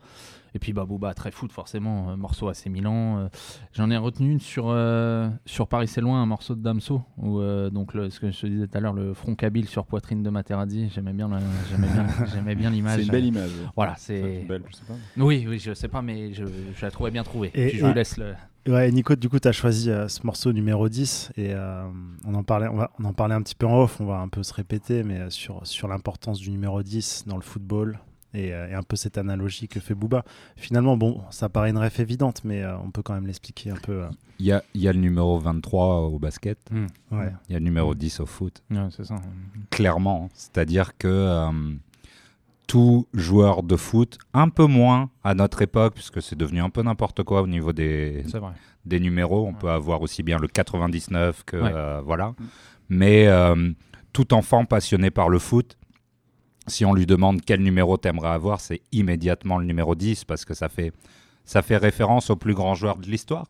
[0.54, 3.28] et puis bah Booba très foot forcément euh, morceau assez Milan euh,
[3.74, 7.40] j'en ai retenu une sur euh, sur Paris c'est loin un morceau de Damso où
[7.40, 9.86] euh, donc le, ce que je te disais tout à l'heure le front kabyle sur
[9.86, 11.30] poitrine de Materazzi j'aimais bien
[11.70, 13.52] j'aimais bien j'aimais bien l'image C'est une belle image.
[13.76, 14.94] voilà C'est c'est belle, je sais pas.
[15.18, 17.86] oui oui je sais pas mais je, je la trouvais bien trouvée Et- Puis je
[17.86, 18.34] et- vous laisse le
[18.68, 21.84] Ouais, Nico, du coup, tu as choisi euh, ce morceau numéro 10 et euh,
[22.26, 24.16] on, en parlait, on, va, on en parlait un petit peu en off, on va
[24.18, 28.00] un peu se répéter, mais euh, sur, sur l'importance du numéro 10 dans le football
[28.36, 30.24] et, euh, et un peu cette analogie que fait Booba.
[30.58, 33.76] Finalement, bon, ça paraît une ref évidente, mais euh, on peut quand même l'expliquer un
[33.82, 34.04] peu.
[34.04, 34.10] euh.
[34.40, 36.60] Il y a, il y a le numéro 23 au basket,
[37.12, 37.32] Ouais.
[37.50, 38.62] il y a le numéro 10 au foot.
[38.70, 39.16] Ouais, c'est ça
[39.72, 40.30] clairement.
[40.34, 41.50] C'est-à-dire que euh,
[42.68, 46.82] tout joueur de foot, un peu moins à notre époque, puisque c'est devenu un peu
[46.82, 48.24] n'importe quoi au niveau des,
[48.86, 49.46] des numéros.
[49.48, 51.72] On peut avoir aussi bien le 99 que Ouais.
[51.74, 52.34] euh, voilà.
[52.90, 53.72] Mais euh,
[54.14, 55.78] tout enfant passionné par le foot,
[56.68, 60.54] si on lui demande quel numéro t'aimerais avoir, c'est immédiatement le numéro 10 parce que
[60.54, 60.92] ça fait,
[61.44, 63.46] ça fait référence aux plus grands joueurs de l'histoire.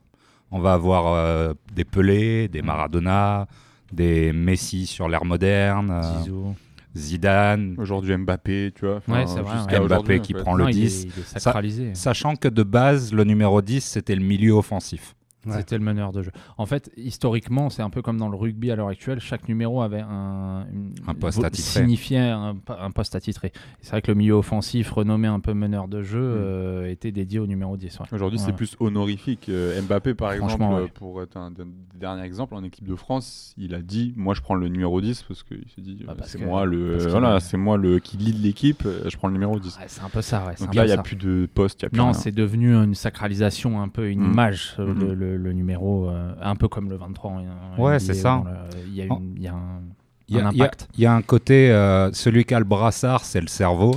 [0.51, 3.47] On va avoir euh, des Pelé, des Maradona,
[3.91, 6.51] des Messi sur l'ère moderne, euh.
[6.97, 8.97] Zidane, Aujourd'hui Mbappé, tu vois.
[8.97, 9.85] enfin, Ouais, c'est vrai, ouais.
[9.87, 10.39] Mbappé en qui fait.
[10.39, 11.03] prend le Non, il est- 10.
[11.03, 15.13] il est sacralisé Sachant que de base, le numéro 10, c'était le milieu offensif.
[15.45, 15.57] Ouais.
[15.57, 16.31] C'était le meneur de jeu.
[16.57, 19.19] En fait, historiquement, c'est un peu comme dans le rugby à l'heure actuelle.
[19.19, 21.81] Chaque numéro avait un, une- Un poste attitré.
[21.81, 23.51] Signifiait un, un poste attitré.
[23.81, 27.39] C'est vrai que le milieu offensif, renommé un peu meneur de jeu, euh, était dédié
[27.39, 27.99] au numéro 10.
[27.99, 28.05] ouais.
[28.11, 29.47] Aujourd'hui, c'est plus honorifique.
[29.49, 31.67] Euh, Mbappé, par exemple, euh, pour être un, un
[31.99, 35.23] dernier exemple, en équipe de France, il a dit Moi, je prends le numéro 10
[35.23, 38.17] parce qu'il s'est dit Bah, euh, C'est moi, le, voilà, a- c'est moi le, qui
[38.17, 39.77] lead l'équipe, euh, je prends le numéro 10.
[39.77, 40.43] Ouais, c'est un peu ça.
[40.59, 42.95] Donc un là, il n'y a plus de poste, a plus Non, c'est devenu une
[42.95, 44.31] sacralisation, un peu une Mm.
[44.31, 45.13] image, euh, Mhm.
[45.13, 47.31] le, le- le numéro, euh, un peu comme le 23.
[47.33, 47.43] hein,
[47.77, 48.43] Ouais, c'est ça.
[48.87, 49.21] Il y a, Oh.
[49.37, 49.81] y a un,
[50.27, 50.87] Il y, a- un il y impact.
[50.95, 53.95] il y a un côté, euh, celui qui a le brassard, c'est le cerveau.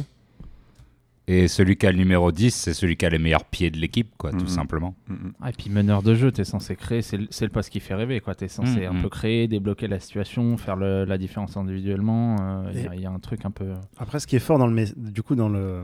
[1.30, 3.76] Et celui qui a le numéro 10, c'est celui qui a les meilleurs pieds de
[3.76, 4.94] l'équipe, quoi, tout simplement.
[5.08, 5.32] Mm, mm.
[5.42, 7.68] Ah, et puis meneur de jeu, tu es censé créer, c'est le, c'est le poste
[7.68, 8.22] qui fait rêver.
[8.38, 9.02] Tu es censé un mm.
[9.02, 12.36] peu créer, débloquer la situation, faire le- la différence individuellement.
[12.40, 13.74] euh, Il y y, a un truc un peu.
[13.98, 15.82] Après, ce qui est fort dans le, du coup, dans le,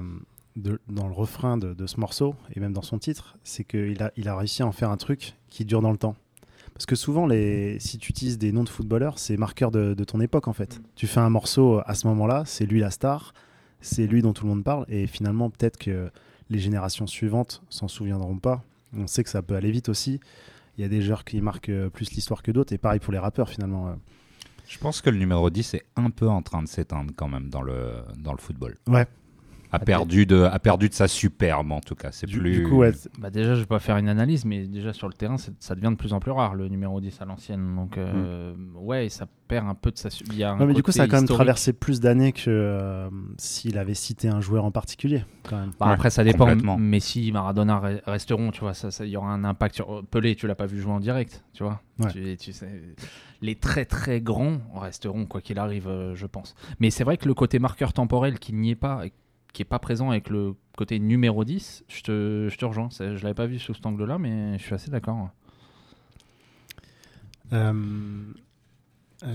[0.57, 4.03] de- dans le refrain de, de ce morceau, et même dans son titre, c'est qu'il
[4.03, 6.17] a, il a réussi à en faire un truc qui dure dans le temps.
[6.73, 10.05] Parce que souvent, les, si tu utilises des noms de footballeurs, c'est marqueur de, de
[10.05, 10.81] ton époque, en fait.
[10.97, 13.33] Tu fais un morceau à ce moment-là, c'est lui la star,
[13.81, 16.11] c'est lui dont tout le monde parle, et finalement, peut-être que
[16.51, 18.63] les générations suivantes s'en souviendront pas.
[18.97, 20.21] On sait que ça peut aller vite aussi.
[20.77, 23.13] Il y a des joueurs qui marquent euh, plus l'histoire que d'autres, et pareil pour
[23.13, 23.89] les rappeurs, finalement.
[23.89, 23.95] euh.
[24.67, 27.51] Je pense que le numéro 10 est un peu en train de s'éteindre quand même
[27.51, 28.77] dans le, dans le football.
[28.89, 29.07] Ouais.
[29.75, 32.11] A perdu, de, a perdu de sa superbe, en tout cas.
[32.13, 32.53] C'est Du, plus...
[32.63, 35.15] du coup, ouais, Bah déjà, je vais pas faire une analyse, mais déjà sur le
[35.15, 37.75] terrain, ça devient de plus en plus rare le numéro 10 à l'ancienne.
[37.77, 40.11] Donc, euh, ouais, ça perd un peu de sa.
[40.11, 42.01] su- Il y a un Ouais, mais du coup, ça a quand même traversé plus
[42.01, 45.73] d'années que euh, s'il avait cité un joueur en particulier, quand même.
[45.79, 46.47] Bah, Ouais, après, ça dépend.
[46.79, 48.75] Messi, Maradona re- resteront, tu vois.
[48.75, 50.35] Ça, ça- il y aura un impact sur Pelé.
[50.37, 51.81] Tu l'as pas vu jouer en direct, tu vois.
[51.99, 52.11] Ouais.
[52.13, 52.69] Tu- tu sais,
[53.43, 56.55] les très très grands resteront quoi qu'il arrive, euh, je pense.
[56.81, 59.03] Mais c'est vrai que le côté marqueur temporel qui n'y est pas,
[59.55, 62.89] qui est pas présent avec le côté numéro 10, je te, je te rejoins.
[62.91, 65.31] Je l'avais pas vu sous cet angle-là, mais je suis assez d'accord.
[67.53, 67.73] Euh,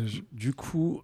[0.05, 1.01] je- du coup,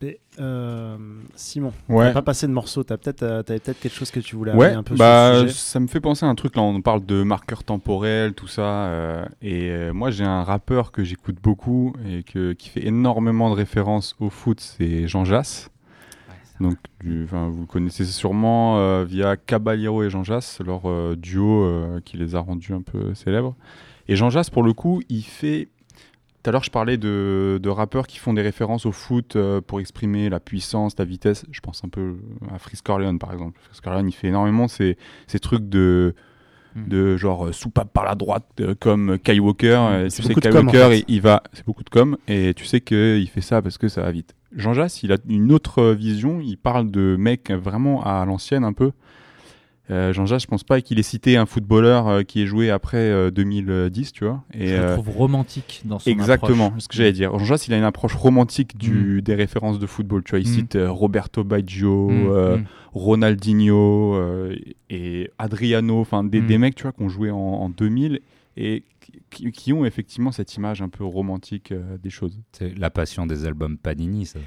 [0.00, 0.96] mais, euh,
[1.34, 2.06] Simon, Ouais.
[2.06, 4.72] t'as pas passé de morceau, t'as peut-être, euh, peut-être quelque chose que tu voulais Ouais,
[4.72, 5.60] un peu bah, sur le sujet.
[5.60, 8.86] ça me fait penser à un truc là, on parle de marqueurs temporels, tout ça.
[8.86, 13.50] euh, et euh, moi, j'ai un rappeur que j'écoute beaucoup et que, qui fait énormément
[13.50, 15.70] de références au foot, c'est Jean Jass.
[16.60, 21.64] Donc, du- vous le connaissez sûrement euh, via Caballero et Jean Jass, leur euh, duo
[21.64, 23.54] euh, qui les a rendus un peu célèbres.
[24.08, 25.68] Et Jean Jass, pour le coup, il fait.
[26.42, 29.80] Tout à l'heure, je parlais de, de rappeurs qui font des références au foot pour
[29.80, 31.44] exprimer la puissance, la vitesse.
[31.50, 32.14] Je pense un peu
[32.54, 33.58] à Frisk Corleone, par exemple.
[33.64, 36.14] Frisk Corleone, il fait énormément ces, ces trucs de,
[36.76, 36.88] Mm.
[36.88, 39.78] de genre euh, soupape par la droite, euh, comme Kai Walker.
[39.90, 41.04] Euh, tu sais, beaucoup Kai de com, en Walker, fait.
[41.08, 41.42] il, il va.
[41.54, 42.18] C'est beaucoup de com.
[42.28, 44.34] Et tu sais qu'il fait ça parce que ça va vite.
[44.56, 46.40] Jean Jass, il a une autre euh, vision.
[46.40, 48.90] Il parle de mecs vraiment à l'ancienne, un peu.
[49.88, 52.70] Euh, Jean Jass, je pense pas qu'il ait cité un footballeur euh, qui est joué
[52.70, 54.42] après euh, 2010, tu vois.
[54.52, 56.82] Et, je le euh, trouve romantique dans son Exactement, approche.
[56.82, 57.38] ce que j'allais dire.
[57.38, 60.24] Jean Jass, il a une approche romantique du, des références de football.
[60.24, 60.52] Tu vois, il Mm.
[60.54, 62.64] cite euh, Roberto Baggio, Mm, euh, mm.
[62.94, 64.56] Ronaldinho euh,
[64.90, 66.46] et Adriano, enfin des, Mm.
[66.46, 68.20] des mecs, tu vois, qui ont joué en, en 2000
[68.56, 68.82] et
[69.36, 72.40] qui, qui ont effectivement cette image un peu romantique euh, des choses.
[72.52, 74.38] C'est la passion des albums Panini, ça.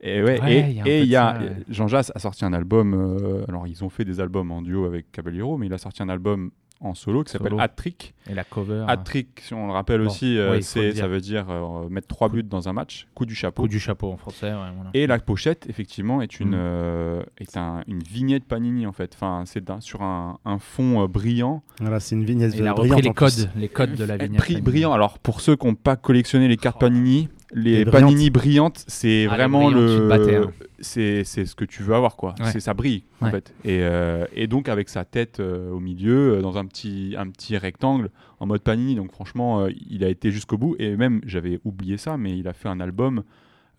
[0.00, 1.56] Et ouais, Ouais, et il y a un et ouais.
[1.68, 2.92] Jean Jass a sorti un album.
[2.94, 6.02] euh, alors ils ont fait des albums en duo avec Caballero, mais il a sorti
[6.02, 6.50] un album
[6.82, 7.62] en solo qui s'appelle Solo.
[7.62, 8.14] Hat Trick.
[8.30, 8.84] Et la cover.
[8.88, 11.88] Hat Trick, si on le rappelle Bon, aussi, euh, oui, c'est ça veut dire euh,
[11.88, 13.62] mettre trois buts dans un match, coup du chapeau.
[13.62, 14.46] Coup du chapeau en français.
[14.52, 14.90] ouais, voilà.
[14.94, 16.54] Et la pochette, effectivement, est une, Mm.
[16.56, 19.12] euh, est un- une vignette Panini en fait.
[19.14, 21.62] Enfin, c'est sur un, un fond brillant.
[21.80, 24.62] Voilà, c'est une vignette Il a brillante les codes, les codes de la vignette.
[24.62, 24.92] Brillant.
[24.92, 26.86] Alors pour ceux qui n'ont pas collectionné les cartes Oh.
[26.86, 28.10] Panini, les Les brillantes.
[28.10, 30.50] Panini brillantes, c'est Ah, vraiment le, hein.
[30.80, 32.34] c'est c'est ce que tu veux avoir quoi.
[32.40, 32.50] Ouais.
[32.50, 33.54] C'est ça brille en fait.
[33.64, 37.28] Et, euh, et donc avec sa tête euh, au milieu, euh, dans un petit un
[37.28, 38.10] petit rectangle
[38.40, 38.94] en mode Panini.
[38.94, 40.76] Donc franchement, euh, il a été jusqu'au bout.
[40.78, 43.22] Et même j'avais oublié ça, mais il a fait un album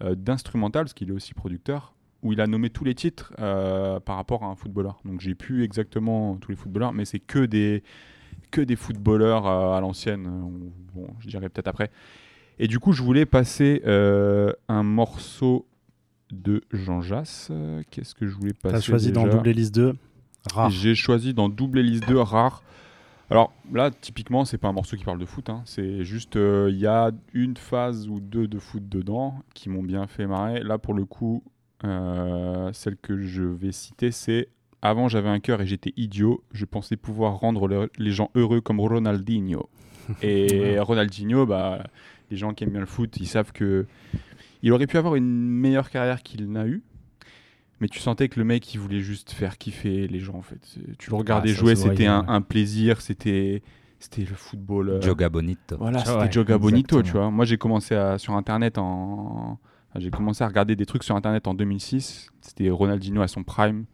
[0.03, 3.99] euh, d'instrumental parce qu'il est aussi producteur où il a nommé tous les titres euh,
[3.99, 4.99] par rapport à un footballeur.
[5.03, 7.83] Donc j'ai plus exactement tous les footballeurs, mais c'est que des
[8.51, 10.23] que des footballeurs euh, à l'ancienne.
[10.93, 11.89] Bon, je dirais peut-être après.
[12.59, 15.65] Et du coup, je voulais passer euh, un morceau
[16.31, 17.49] de Jean Jass.
[17.51, 19.95] Euh, Qu'est-ce que je voulais passer T'as choisi dans Double Hélice 2.
[20.53, 20.69] Rare.
[20.69, 22.63] J'ai choisi dans Double Hélice 2 rare.
[23.29, 25.49] Alors là, typiquement, c'est pas un morceau qui parle de foot.
[25.49, 25.61] hein.
[25.65, 29.81] C'est juste, euh, il y a une phase ou deux de foot dedans qui m'ont
[29.83, 30.61] bien fait marrer.
[30.61, 31.43] Là, pour le coup,
[31.85, 34.49] euh, celle que je vais citer, c'est
[34.85, 36.43] Avant, j'avais un cœur et j'étais idiot.
[36.51, 39.69] Je pensais pouvoir rendre le- les gens heureux comme Ronaldinho.
[40.21, 41.85] Et Ronaldinho, bah,
[42.33, 43.85] les gens qui aiment bien le foot, ils savent que
[44.63, 46.81] il aurait pu avoir une meilleure carrière qu'il n'a eu.
[47.79, 50.59] Mais tu sentais que le mec, il voulait juste faire kiffer les gens, en fait.
[50.97, 53.61] Tu le regardais Ah, jouer, c'était un, plaisir, c'était
[53.99, 54.89] c'était le football.
[54.89, 55.77] euh, Joga Bonito.
[55.77, 57.29] Voilà, Ah c'était ouais, Joga Bonito, tu vois.
[57.29, 59.59] Moi, j'ai commencé à, sur Internet en...
[59.89, 62.29] enfin, J'ai commencé à regarder des trucs sur Internet en 2006.
[62.41, 63.85] C'était Ronaldinho à son prime.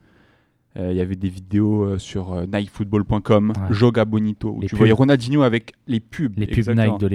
[0.77, 3.73] Euh, Il y avait des vidéos euh, sur euh, nikefootball.com, Ouais.
[3.73, 4.77] Joga Bonito, où Les tu pubs.
[4.79, 6.33] voyais Ronaldinho avec les pubs.
[6.37, 6.85] Les pubs exactement.
[6.99, 7.09] Nike de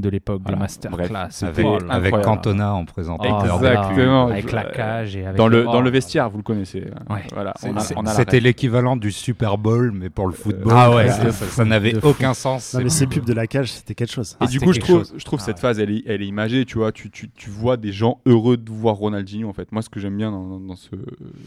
[0.00, 1.08] de l'époque, Voilà, des masterclass.
[1.08, 2.20] bref, avec- oh Avec.
[2.22, 3.40] Cantona en présentant.
[3.40, 4.26] Oh Exactement.
[4.28, 6.84] Avec la cage et avec Dans le, oh dans le vestiaire, vous le connaissez.
[7.10, 7.24] Ouais.
[7.32, 7.52] Voilà,
[8.14, 10.72] C'était l'équivalent du Super Bowl, mais pour le football.
[10.74, 12.08] Ah ouais, ça, de n'avait de fou.
[12.08, 12.74] aucun sens.
[12.74, 14.32] Non, mais ces pubs de la cage, c'était quelque chose.
[14.40, 15.14] Et Ah, du coup, je trouve, chose.
[15.16, 15.60] je trouve Ah cette ouais.
[15.62, 16.92] phase, elle est, elle est imagée, tu vois.
[16.92, 19.72] Tu, tu, tu vois des gens heureux de voir Ronaldinho, en fait.
[19.72, 20.90] Moi, ce que j'aime bien dans ce.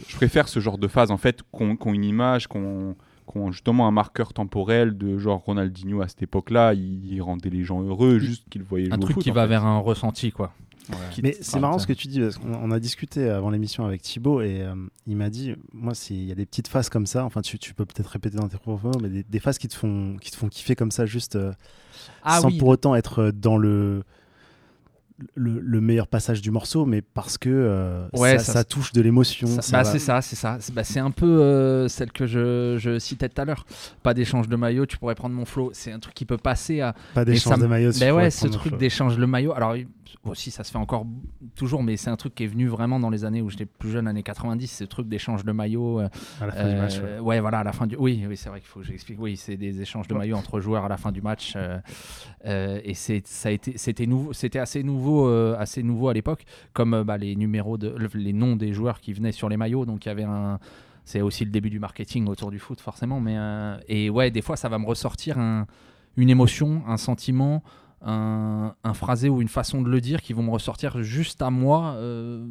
[0.09, 3.87] Je préfère ce genre de phase, en fait, qu'on qu'on une image, qu'on qu'on justement
[3.87, 8.19] un marqueur temporel de genre Ronaldinho à cette époque-là, il, il rendait les gens heureux,
[8.19, 9.47] juste qu'ils voyaient jouer Un truc foot, qui va fait.
[9.49, 10.51] vers un ressenti, quoi.
[11.11, 13.85] Qui- Mais c'est marrant ce que tu dis, parce qu'on on a discuté avant l'émission
[13.85, 14.75] avec Thibaut et euh,
[15.07, 17.57] il m'a dit, moi, c'est- il y a des petites phases comme ça, enfin, tu,
[17.57, 20.29] tu peux peut-être répéter dans tes propos, mais des, des phases qui te, font, qui
[20.29, 21.53] te font kiffer comme ça, juste euh,
[22.23, 22.57] Ah sans oui.
[22.57, 24.03] pour autant être euh, dans le,
[25.35, 28.65] le, le meilleur passage du morceau, mais parce que euh, Ouais, ça, ça ça se-
[28.67, 29.47] touche de l'émotion.
[29.47, 30.57] Bah, va- c'est ça, c'est ça.
[30.59, 33.65] C'est bah, un peu euh, celle que je, je citais tout à l'heure.
[34.01, 35.69] Pas d'échange de maillot, tu pourrais prendre mon flow.
[35.73, 36.93] C'est un truc qui peut passer à.
[37.13, 37.91] Pas mais d'échange de maillot.
[37.99, 39.53] Ben ouais, ce truc d'échange de maillot.
[39.53, 39.75] Alors
[40.25, 41.05] aussi, ça se fait encore
[41.55, 43.89] toujours, mais c'est un truc qui est venu vraiment dans les années où j'étais plus
[43.91, 44.67] jeune, années 90.
[44.67, 45.99] Ce truc d'échange de maillot.
[46.01, 46.07] euh,
[46.41, 46.93] à la fin du match.
[46.99, 47.19] ouais.
[47.19, 47.95] ouais, voilà, à la fin du.
[47.97, 49.19] Oui, oui, c'est vrai qu'il faut que j'explique.
[49.21, 51.55] Oui, c'est des échanges de maillots entre joueurs à la fin du match,
[52.45, 56.45] et c'est ça a été, c'était nouveau, c'était assez nouveau, euh, assez nouveau à l'époque,
[56.73, 57.77] comme euh, bah, les numéros
[58.13, 59.85] les noms des joueurs qui venaient sur les maillots.
[59.85, 60.59] Donc il y avait un.
[61.05, 63.19] C'est aussi le début du marketing autour du foot, forcément.
[63.19, 65.67] Mais euh, et ouais, des fois, ça va me ressortir un-
[66.15, 67.61] une émotion, un sentiment.
[68.05, 71.49] Un, un phrasé ou une façon de le dire qui vont me ressortir juste à
[71.49, 72.45] moi euh,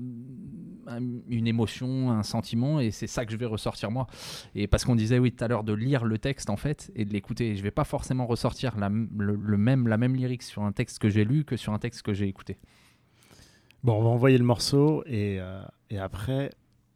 [0.87, 4.07] un- une émotion, un sentiment, et c'est ça que je vais ressortir moi.
[4.55, 7.05] Et parce qu'on disait oui tout à l'heure de lire le texte en fait et
[7.05, 7.55] de l'écouter.
[7.55, 11.11] Je vais pas forcément ressortir la, le même, la même lyrique sur un texte que
[11.11, 12.57] j'ai lu que sur un texte que j'ai écouté.
[13.85, 15.61] Bon, on va envoyer le morceau et, euh,
[15.91, 16.51] et après,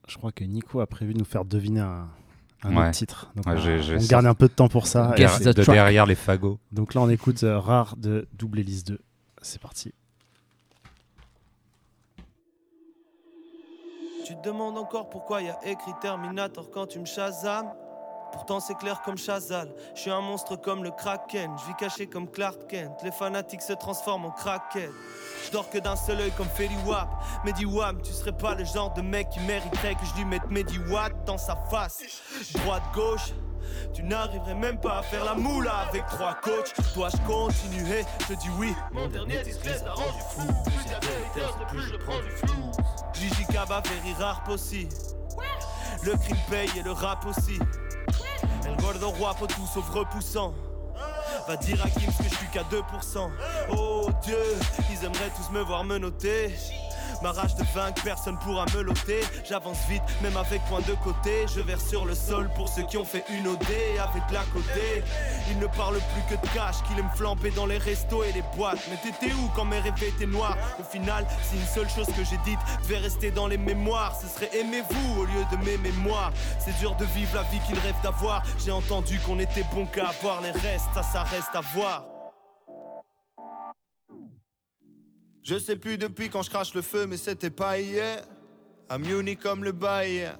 [0.09, 2.09] je crois que Nico a prévu de nous faire deviner un,
[2.67, 2.83] un Ouais.
[2.89, 3.31] autre titre.
[3.37, 4.07] Donc Ouais, on, ça.
[4.09, 5.13] garde un peu de temps pour ça.
[5.17, 5.75] The de track.
[5.77, 6.59] derrière les fagots.
[6.73, 8.99] Donc là, on écoute euh, Rare de Double Hélice 2.
[9.43, 9.93] C'est parti.
[14.27, 17.73] Tu te demandes encore pourquoi y a écrit Terminator quand tu me chasames
[18.37, 22.07] Pourtant c'est clair comme Chazal, je suis un monstre comme le Kraken, je vis caché
[22.07, 24.91] comme Clark Kent, les fanatiques se transforment en crackhead.
[25.47, 27.09] Je dors que d'un seul œil comme Feli Wap,
[27.47, 30.49] Mehdi Wam, tu serais pas le genre de mec qui mériterait que je lui mette
[30.51, 32.03] Mehdi Watt dans sa face.
[32.53, 33.33] Droite gauche,
[33.95, 36.75] tu n'arriverais même pas à faire la moula avec trois coachs.
[36.95, 38.05] Dois-je continuer?
[38.29, 38.75] Je dis oui.
[38.93, 40.47] Mon dernier disque t'a rendu fou.
[40.67, 42.71] Plus vérité, plus je prends du flou.
[43.15, 44.89] Gigi Kaba, very rare aussi.
[46.03, 47.59] Le crime paye et le rap aussi.
[48.67, 50.55] El gordo guapo, tout sauf repoussant.
[51.47, 53.31] Va dire à Gims que je suis qu'à 2%.
[53.77, 54.39] Oh Dieu,
[54.91, 56.53] ils aimeraient tous me voir me noter.
[57.23, 59.21] Ma rage de vaincre, personne pourra me loter.
[59.49, 61.47] J'avance vite, même avec point de côté.
[61.55, 63.67] Je verse sur le sol pour ceux qui ont fait une OD
[63.99, 65.03] avec la côté.
[65.51, 68.43] Il ne parle plus que de cash, qu'il aime flamber dans les restos et les
[68.55, 68.79] boîtes.
[68.91, 70.57] Mais t'étais où quand mes rêves étaient noirs?
[70.79, 74.29] Au final, si une seule chose que j'ai dite devait rester dans les mémoires, ce
[74.29, 76.33] serait aimez-vous au lieu de mes mémoires.
[76.59, 78.43] C'est dur de vivre la vie qu'il rêve d'avoir.
[78.65, 82.05] J'ai entendu qu'on était bon qu'à avoir les restes, ça, ça reste à voir.
[85.47, 88.21] Je sais plus depuis quand je crache le feu, mais c'était pas hier.
[88.89, 90.37] À Munich comme le Bayern.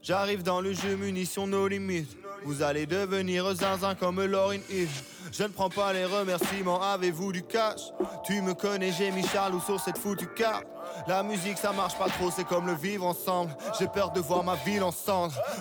[0.00, 2.16] J'arrive dans le jeu, munitions nos limites.
[2.44, 4.86] Vous allez devenir zinzin comme Lauryn Hill.
[5.32, 7.80] Je ne prends pas les remerciements, avez-vous du cash?
[8.24, 10.68] Tu me connais, j'ai mis Charlot sur cette foutue carte.
[11.06, 13.54] La musique ça marche pas trop, c'est comme le vivre ensemble.
[13.78, 14.92] J'ai peur de voir ma ville en.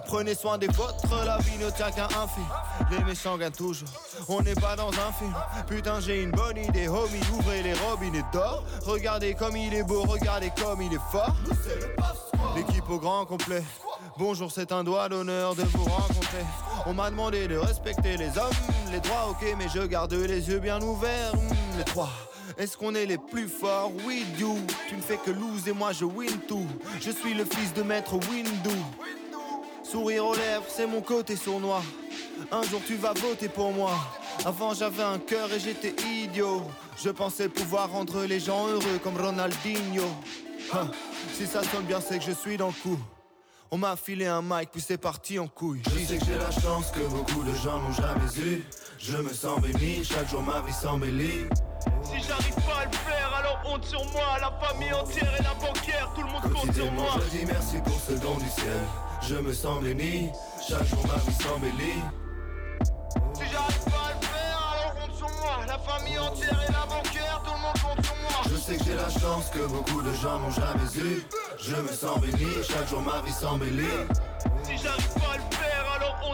[0.08, 2.44] Prenez soin des vôtres, la vie ne tient qu'à un fil.
[2.92, 3.88] Les méchants gagnent toujours,
[4.28, 5.34] on n'est pas dans un film.
[5.68, 8.64] Putain, j'ai une bonne idée, homie, ouvrez les robinets d'or.
[8.86, 11.36] Regardez comme il est beau, regardez comme il est fort.
[12.56, 13.64] L'équipe au grand complet.
[14.18, 16.46] Bonjour, c'est un doigt d'honneur de vous rencontrer.
[16.86, 18.52] On m'a demandé de respecter les hommes,
[18.92, 21.36] les droits, ok, mais je garde les yeux bien ouverts.
[21.36, 22.10] Hmm, les trois.
[22.58, 23.92] Est-ce qu'on est les plus forts?
[24.06, 24.58] Oui, you.
[24.90, 26.66] Tu ne fais que lose et moi je win tout.
[27.00, 28.76] Je suis le fils de maître Windu.
[29.84, 31.84] Sourire aux lèvres, c'est mon côté sournois.
[32.52, 33.92] Un jour tu vas voter pour moi.
[34.44, 36.64] Avant j'avais un cœur et j'étais idiot.
[36.98, 40.04] Je pensais pouvoir rendre les gens heureux comme Ronaldinho.
[40.74, 40.90] Hein,
[41.34, 43.00] si ça sonne bien, c'est que je suis dans le coup.
[43.70, 45.82] On m'a filé un mic, puis c'est parti en couille.
[45.86, 48.64] Je sais que j'ai la chance que beaucoup de gens n'ont jamais eu.
[48.98, 51.46] Je me sens béni, chaque jour ma vie s'embellit.
[52.04, 54.38] Si j'arrive pas à le faire, alors honte sur moi.
[54.40, 57.16] La famille entière et la banquière, tout le monde compte sur moi.
[57.26, 58.82] Je dis merci pour ce don du ciel.
[59.22, 60.30] Je me sens béni,
[60.68, 62.02] chaque jour ma vie s'embellit.
[63.34, 65.66] Si j'arrive pas à le faire, alors honte sur moi.
[65.68, 68.42] La famille entière et la banquière, tout le monde compte sur moi.
[68.50, 71.26] Je sais que j'ai la chance que beaucoup de gens n'ont jamais eu.
[71.60, 74.06] Je me sens béni, chaque jour ma vie s'embellit.
[74.64, 75.57] Si j'arrive pas à le faire,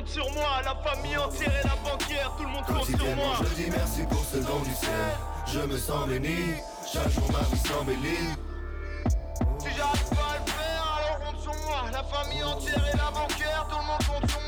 [0.06, 0.62] sur moi.
[0.64, 3.36] La famille entière et la banquière, tout le monde compte sur moi.
[3.42, 4.92] Je dis merci pour ce don du ciel.
[5.48, 6.56] Je me sens béni,
[6.92, 8.30] chaque jour ma vie s'embellit.
[9.60, 11.80] Si j'arrive pas à le faire, alors honte sur moi.
[11.92, 14.43] La famille entière et la banquière, tout le monde compte sur moi.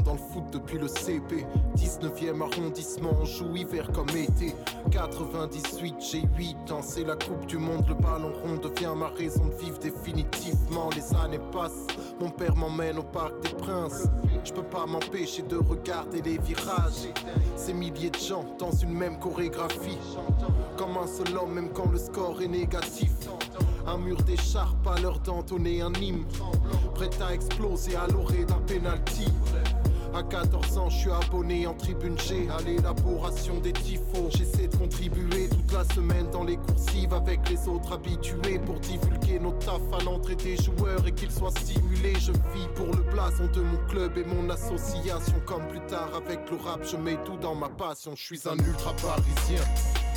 [0.00, 4.54] Dans le foot depuis le CP 19e arrondissement, on joue hiver comme été.
[4.90, 7.84] 98, j'ai 8 ans, c'est la coupe du monde.
[7.88, 10.90] Le ballon rond devient ma raison de vivre définitivement.
[10.94, 11.86] Les années passent,
[12.20, 14.04] mon père m'emmène au parc des princes.
[14.44, 17.08] Je peux pas m'empêcher de regarder les virages.
[17.56, 19.98] Ces milliers de gens dans une même chorégraphie.
[20.76, 23.12] Comme un seul homme même quand le score est négatif.
[23.86, 26.24] Un mur d'écharpe à l'heure d'entonner un hymne.
[26.94, 29.26] Prêt à exploser à l'orée d'un penalty
[30.14, 34.30] à 14 ans, je suis abonné en tribune G à l'élaboration des tifos.
[34.30, 39.40] J'essaie de contribuer toute la semaine dans les coursives avec les autres habitués pour divulguer
[39.40, 42.14] nos tafs à l'entrée des joueurs et qu'ils soient stimulés.
[42.20, 45.34] Je vis pour le blason de mon club et mon association.
[45.46, 48.12] Comme plus tard avec le rap, je mets tout dans ma passion.
[48.14, 49.64] Je suis un ultra parisien.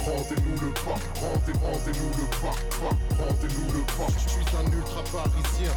[0.08, 4.08] Rendez-nous le pas, rendez, rendez-nous le pas, pas, rendez-nous le pas.
[4.24, 5.74] Je suis un ultra parisien.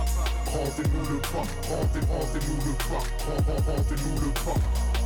[0.46, 4.99] Rendez-nous le pas, rendez, rendez-nous le pas, rend- rendez-nous le pas.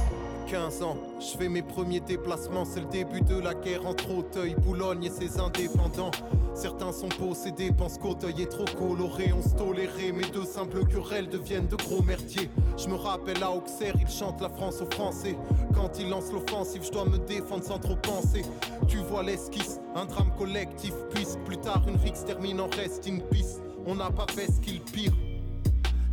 [0.54, 4.54] 15 ans, je fais mes premiers déplacements, c'est le début de la guerre entre Auteuil,
[4.54, 6.12] Boulogne et ses indépendants.
[6.54, 11.28] Certains sont possédés, pensent qu'Auteuil est trop coloré, on se tolérait, mais de simples querelles
[11.28, 12.48] deviennent de gros merdiers.
[12.78, 15.36] Je me rappelle à Auxerre, ils chantent la France aux Français.
[15.74, 18.42] Quand ils lancent l'offensive, je dois me défendre sans trop penser.
[18.86, 23.18] Tu vois l'esquisse, un drame collectif, puisque plus tard une rixe termine en reste in
[23.28, 23.60] peace.
[23.86, 25.14] On n'a pas fait ce qu'il pire.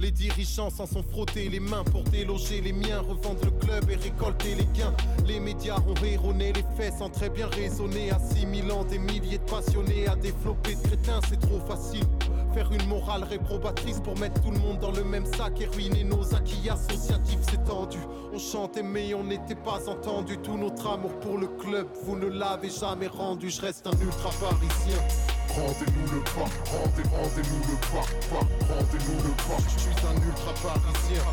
[0.02, 3.96] Les dirigeants s'en sont frottés les mains pour déloger les miens, revendre le club et
[3.96, 4.96] récolter les gains.
[5.28, 8.10] Les médias ont erroné les faits sans très bien raisonner.
[8.10, 12.04] Assimilant des milliers de passionnés à développer de crétins, c'est trop facile.
[12.54, 16.04] Faire une morale réprobatrice pour mettre tout le monde dans le même sac et ruiner
[16.04, 17.98] nos acquis associatifs, c'est tendu.
[18.34, 20.38] On chantait mais on n'était pas entendu.
[20.38, 23.50] Tout notre amour pour le club, vous ne l'avez jamais rendu.
[23.50, 25.00] Je reste un ultra parisien.
[25.56, 29.60] Rendez-nous le pas, rendez, rendez-nous le pas, pas, rendez-nous le pas.
[29.68, 31.24] Je suis un ultra parisien.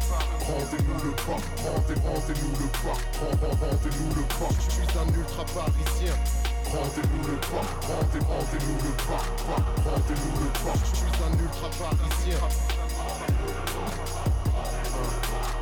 [0.43, 4.51] Rendez-nous le pas, rendez, rendez-nous le pas, rend- rend- rendez-nous le pas.
[4.67, 6.15] Je suis un ultra parisien.
[6.71, 10.77] Rendez-nous le pas, rendez, rendez-nous le pas, pas, rendez-nous le pas.
[10.85, 12.39] Je suis un ultra parisien.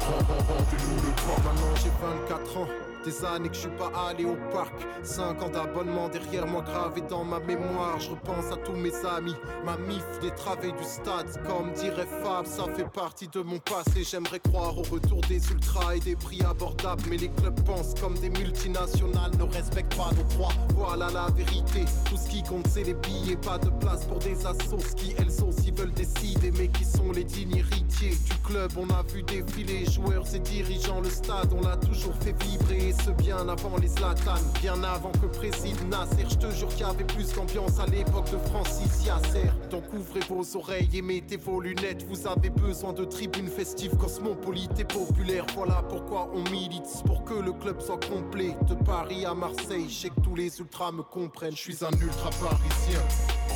[0.00, 1.36] Rend- rend- rendez-nous le pas.
[1.44, 2.68] Maintenant j'ai 24 ans,
[3.07, 4.74] des années que je suis pas allé au parc.
[5.04, 8.00] 5 ans d'abonnement derrière moi gravé dans ma mémoire.
[8.00, 11.28] Je repense à tous mes amis, ma mif, des travées du stade.
[11.46, 14.02] Comme dirait Fab, ça fait partie de mon passé.
[14.02, 17.04] J'aimerais croire au retour des ultras et des prix abordables.
[17.09, 20.54] Mais les clubs pensent comme des multinationales, ne respectent pas nos droits.
[20.74, 21.84] Voilà la vérité.
[22.11, 23.36] Tout ce qui compte, c'est les billets.
[23.36, 26.50] Pas de place pour des assos qui, elles aussi, veulent décider.
[26.59, 28.72] Mais qui sont les dignes héritiers du club?
[28.76, 31.00] On a vu défiler joueurs et dirigeants.
[31.00, 32.94] Le stade, on l'a toujours fait vibrer.
[33.18, 36.26] Bien avant les Zlatan, bien avant que préside Nasser.
[36.28, 39.51] Je te jure qu'il y avait plus d'ambiance à l'époque de Francis Yasser.
[39.70, 42.05] Donc ouvrez vos oreilles et mettez vos lunettes.
[42.09, 45.47] Vous avez besoin de tribunes festives, cosmopolites et populaires.
[45.55, 48.57] Voilà pourquoi on milite pour que le club soit complet.
[48.68, 51.57] De Paris à Marseille, je sais que tous les ultras me comprennent.
[51.57, 53.01] Je suis un ultra parisien.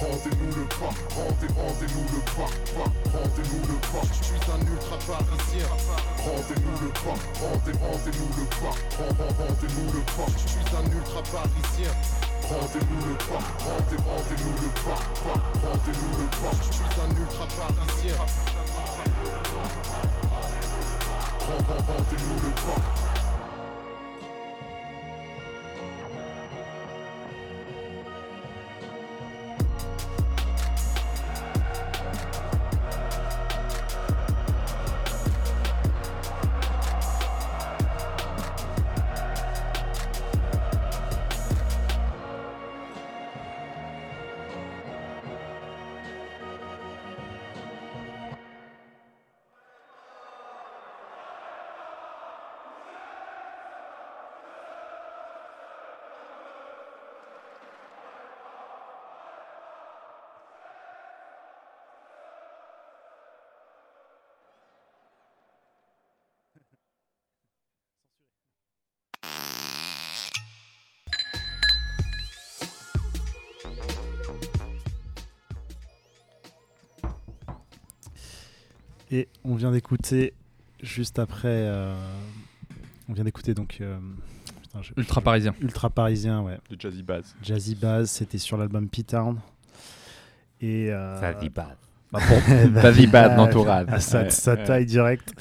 [0.00, 4.04] Rendez-nous le pas, rendez, rendez-nous le pas, pas, rendez-nous le pas.
[4.08, 5.68] Je suis un ultra parisien.
[6.24, 10.28] Rendez-nous le pas, rendez, rendez-nous le pas, rend- rend- rendez-nous le pas.
[10.40, 11.92] Je suis un ultra parisien.
[12.48, 15.38] Rendez-nous le pas, rendez, rendez-nous le pas, pas,
[15.68, 16.54] rendez-nous le pas.
[16.64, 18.16] Je suis un ultra parisien.
[21.44, 23.09] Rend- rend- rendez-nous le pas.
[79.10, 80.34] Et on vient d'écouter
[80.82, 81.48] juste après.
[81.48, 81.94] euh,
[83.08, 83.78] on vien d'écouter donc.
[83.80, 83.98] euh,
[84.62, 85.54] putain, je- Ultra Parisien.
[85.60, 86.58] Ultra Parisien, ouais.
[86.70, 87.34] De Jazzy Bass.
[87.42, 89.38] Jazzy Bass, c'était sur l'album P-Town.
[90.60, 90.90] Et.
[90.92, 91.76] euh, Jazzy Bass.
[92.12, 92.20] Bah,
[92.82, 93.86] Jazzy Bass d'entourage.
[93.90, 94.30] Ah, ça, Ouais.
[94.30, 94.64] ça Ouais.
[94.64, 95.32] taille direct.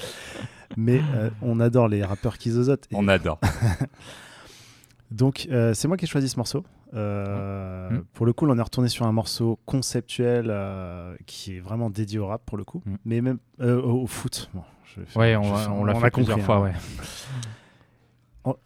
[0.77, 2.85] Mais euh, on adore les rappeurs qui zozotent.
[2.91, 3.39] Et- On adore.
[5.11, 6.63] Donc, euh, c'est moi qui ai choisi ce morceau.
[6.93, 8.03] Euh, Mm.
[8.13, 12.19] Pour le coup, on est retourné sur un morceau conceptuel euh, qui est vraiment dédié
[12.19, 12.81] au rap, pour le coup.
[12.85, 12.95] Mm.
[13.05, 14.49] Mais même euh, au, au foot.
[14.53, 16.61] Bon, je- Ouais, je- on, l'a a fait plusieurs compris, fois, hein.
[16.63, 16.73] ouais.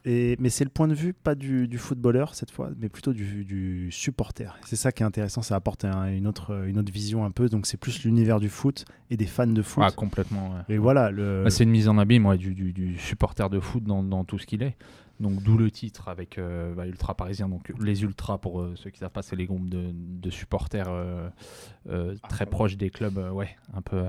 [0.05, 3.11] Et, mais c'est le point de vue, pas du, du footballeur cette fois, mais plutôt
[3.11, 4.55] du, du supporter.
[4.65, 7.49] C'est ça qui est intéressant, ça apporte un- une, autre, une autre vision un peu.
[7.49, 9.83] Donc c'est plus l'univers du foot et des fans de foot.
[9.85, 10.51] Ah, complètement.
[10.51, 10.75] ouais.
[10.75, 13.59] Et voilà, le, Bah, c'est une mise en abîme ouais, du, du- du supporter de
[13.59, 14.77] foot dans, dans tout ce qu'il est.
[15.19, 17.47] Donc d'où le titre avec euh, bah, Ultra Parisien.
[17.47, 20.87] Donc les Ultras, pour euh, ceux qui savent pas, c'est les groupes de, de supporters
[20.89, 23.17] euh, très proches des clubs.
[23.31, 24.03] ouais, un peu.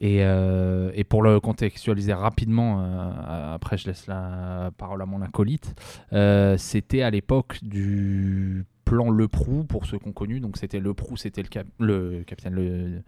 [0.00, 2.80] et, et pour le contextualiser rapidement,
[3.52, 5.74] après je laisse la parole à mon acolyte,
[6.58, 10.40] c'était à l'époque du plan Le Prou, pour ceux qu'on connu.
[10.40, 13.02] Donc c'était Le Prou, c'était le, cap- le capitaine, le,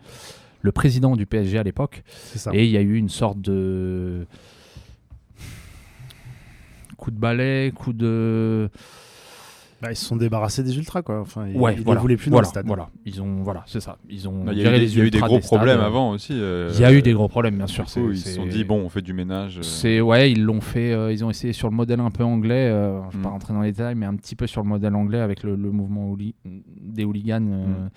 [0.60, 2.02] le président du PSG à l'époque.
[2.52, 4.26] Et il y a eu une sorte de
[6.98, 8.68] coup de balai, coup de
[9.80, 11.20] bah, ils se sont débarrassés des ultras, quoi.
[11.20, 12.66] Enfin, ils, ouais, ils voilà, les voulaient plus voilà, dans le stade.
[12.66, 13.96] Voilà, ils ont, voilà, c'est ça.
[14.10, 15.38] Ils ont Il y a eu des- les il y a eu des ultras gros
[15.38, 16.32] problèmes avant aussi.
[16.32, 17.84] euh, Il y a eu des gros problèmes, bien sûr.
[17.84, 19.58] Coup, ils se sont dit, bon, on fait du ménage.
[19.58, 19.62] euh.
[19.62, 20.92] C'est ouais, ils l'ont fait.
[20.92, 22.66] euh, ils ont essayé sur le modèle un peu anglais.
[22.68, 23.32] euh, je ne vais pas Mm.
[23.32, 25.70] rentrer dans les détails, mais un petit peu sur le modèle anglais avec le, le
[25.70, 26.10] mouvement
[26.98, 27.90] des hooligans euh, Mm.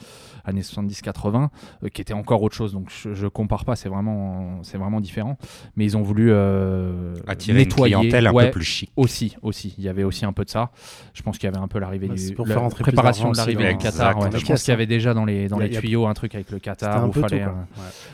[0.45, 1.49] années 70-80,
[1.84, 2.74] euh, qui était encore autre chose.
[2.74, 3.76] Donc je, je compare pas.
[3.76, 5.38] C'est vraiment, c'est vraiment différent.
[5.76, 7.95] Mais ils ont voulu euh, Attirer une nettoyer.
[7.95, 8.91] clientèle un peu plus chic.
[8.95, 9.76] Aussi, aussi.
[9.78, 10.72] Il y avait aussi un peu de ça.
[11.14, 13.38] Je pense qu'il y avait un peu l'arrivée Ouais, du pour la faire préparation de
[13.38, 14.18] l'arrivée du dans- Qatar.
[14.20, 14.30] ouais.
[14.34, 16.60] Je pense qu'il y avait déjà dans les dans les tuyaux un truc avec le
[16.60, 17.43] Qatar un où peu fallait.
[17.43, 17.49] tout,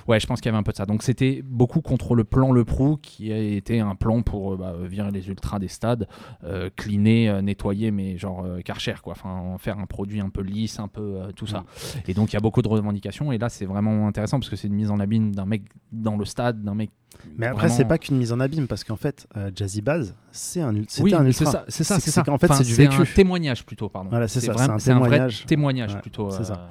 [0.08, 0.86] Ouais, je pense qu'il y avait un peu de ça.
[0.86, 4.74] Donc c'était beaucoup contre le plan Le Prou, qui a été un plan pour bah,
[4.84, 6.08] virer les ultras des stades,
[6.44, 9.14] euh, cleaner, euh, nettoyer, mais genre euh, Karcher, quoi.
[9.14, 11.64] Enfin, en faire un produit un peu lisse, un peu euh, tout ça.
[12.08, 13.32] Et donc il y a beaucoup de revendications.
[13.32, 16.18] Et là, c'est vraiment intéressant parce que c'est une mise en abîme d'un mec dans
[16.18, 16.90] le stade, d'un mec.
[17.38, 20.14] Mais après, vraiment- c'est pas qu'une mise en abîme parce qu'en fait, euh, Jazzy Baz,
[20.32, 21.32] c'est un, Oui, un ultra.
[21.32, 23.02] c'est ça, c'est ça, c'est qu'en fait, Enfin, c'est du vécu.
[23.02, 24.10] un témoignage plutôt, pardon.
[24.10, 24.54] Voilà, c'est ça.
[24.56, 25.38] C'est un témoignage.
[25.38, 26.30] vrai témoignage Ouais, plutôt.
[26.30, 26.70] C'est euh, ça.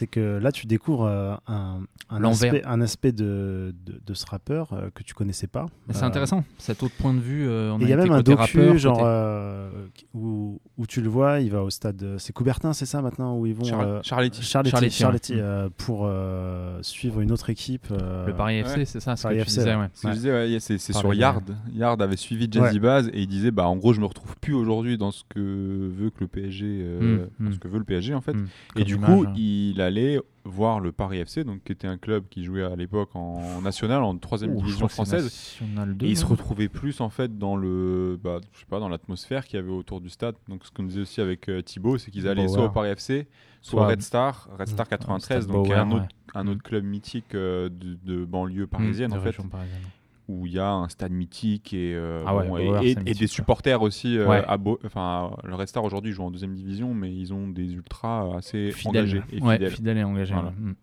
[0.00, 4.24] C'est que là, tu découvres euh, un, un aspect, un aspect de, de, de ce
[4.24, 5.66] rappeur euh, que tu connaissais pas.
[5.86, 7.46] Mais c'est Euh, intéressant, cet autre point de vue.
[7.46, 9.70] euh, il y a même un docu, rappeur, genre, côté- euh,
[10.14, 12.14] où, où tu le vois, il va au stade.
[12.16, 13.64] C'est Coubertin, c'est ça maintenant Où ils vont.
[13.64, 14.42] Char- Charletti.
[14.42, 15.38] Charletti, Charletti, ouais.
[15.40, 17.88] Charletti, pour euh, suivre une autre équipe.
[17.90, 19.80] euh, Le Paris FC, c'est ça, ce que Paris tu FC, disais, ouais.
[19.82, 19.88] ouais.
[19.92, 21.54] Ce que je disais, ouais, c'est sur Yard.
[21.74, 22.80] Yard avait suivi Jazzy Ouais.
[22.80, 25.90] Baz et il disait bah en gros je me retrouve plus aujourd'hui dans ce que
[25.94, 27.52] veut que le PSG, euh, Mm, dans mm.
[27.52, 28.32] ce que veut le PSG en fait.
[28.32, 28.46] Mm.
[28.76, 29.32] Et du coup hein.
[29.36, 33.14] il allait voir le Paris FC donc qui était un club qui jouait à l'époque
[33.14, 35.24] en national en troisième division française.
[35.24, 38.80] National 2, et il se retrouvait plus en fait dans le bah, je sais pas
[38.80, 40.34] dans l'atmosphère qu'il y avait autour du stade.
[40.48, 42.54] Donc ce qu'on disait aussi avec euh, Thibaut c'est qu'ils allaient Bauer.
[42.54, 43.28] soit au Paris FC
[43.60, 44.88] soit, Soit- Red Star, Red Star Mm.
[44.88, 46.08] 93 Stade donc qui est Bauer, un autre ouais.
[46.40, 49.82] un autre club mythique euh, de, de banlieue parisienne Mm, de en fait parisienne.
[50.30, 52.94] Où il y a un stade mythique et, euh, Ah ouais, bon, Bauer, et, et-
[52.94, 53.26] c'est et mythique, des ouais.
[53.26, 54.16] supporters aussi.
[54.18, 54.44] euh, Ouais.
[54.46, 57.72] à Beau- enfin, le Red Star aujourd'hui joue en deuxième division, mais ils ont des
[57.74, 59.70] ultras assez Fidèle, engagés et ouais, fidèles.
[59.72, 60.34] fidèle et engagé.
[60.34, 60.48] Voilà.
[60.50, 60.54] ouais.
[60.58, 60.74] Mm.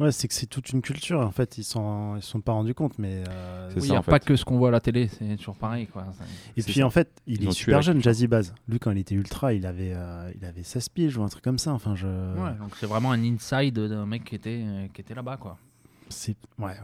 [0.00, 1.20] Ouais, c'est que c'est toute une culture.
[1.20, 3.22] En fait, ils s'en ils se sont pas rendus compte, mais.
[3.28, 4.24] euh, C'est Oui, ça, il n'y a en pas fait.
[4.24, 5.86] que ce qu'on voit à la télé, c'est toujours pareil.
[5.86, 6.04] Quoi.
[6.56, 6.84] Et puis ça.
[6.86, 8.02] en fait, il Ils est super jeune.
[8.02, 8.52] Jazzy Baz.
[8.68, 11.44] Lui, quand il était ultra, il avait, euh, il avait 16 piges ou un truc
[11.44, 11.72] comme ça.
[11.72, 12.08] Enfin, je.
[12.08, 15.36] Ouais, donc c'est vraiment un inside d'un mec qui était, euh, qui était là-bas.
[15.36, 15.58] quoi.
[16.14, 16.74] C'est ouais, ouais.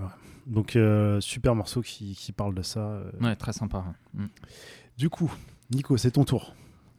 [0.46, 2.80] Donc euh, super morceau qui, qui parle de ça.
[2.80, 3.10] euh.
[3.20, 3.84] Ouais, très sympa.
[4.14, 4.24] Mm.
[4.98, 5.32] Du coup,
[5.70, 6.54] Nico, c'est ton tour.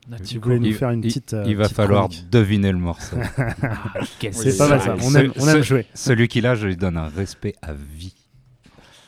[0.10, 1.34] Là, Tu voulais nous Il- faire une il- petite.
[1.34, 2.30] euh, il va petite falloir chronique.
[2.30, 3.18] deviner le morceau.
[4.20, 4.96] qu'est-ce C'est pas mal ça.
[5.04, 5.86] On aime, on aime ce- jouer.
[5.94, 8.16] Celui qui l'a, je lui donne un respect à vie.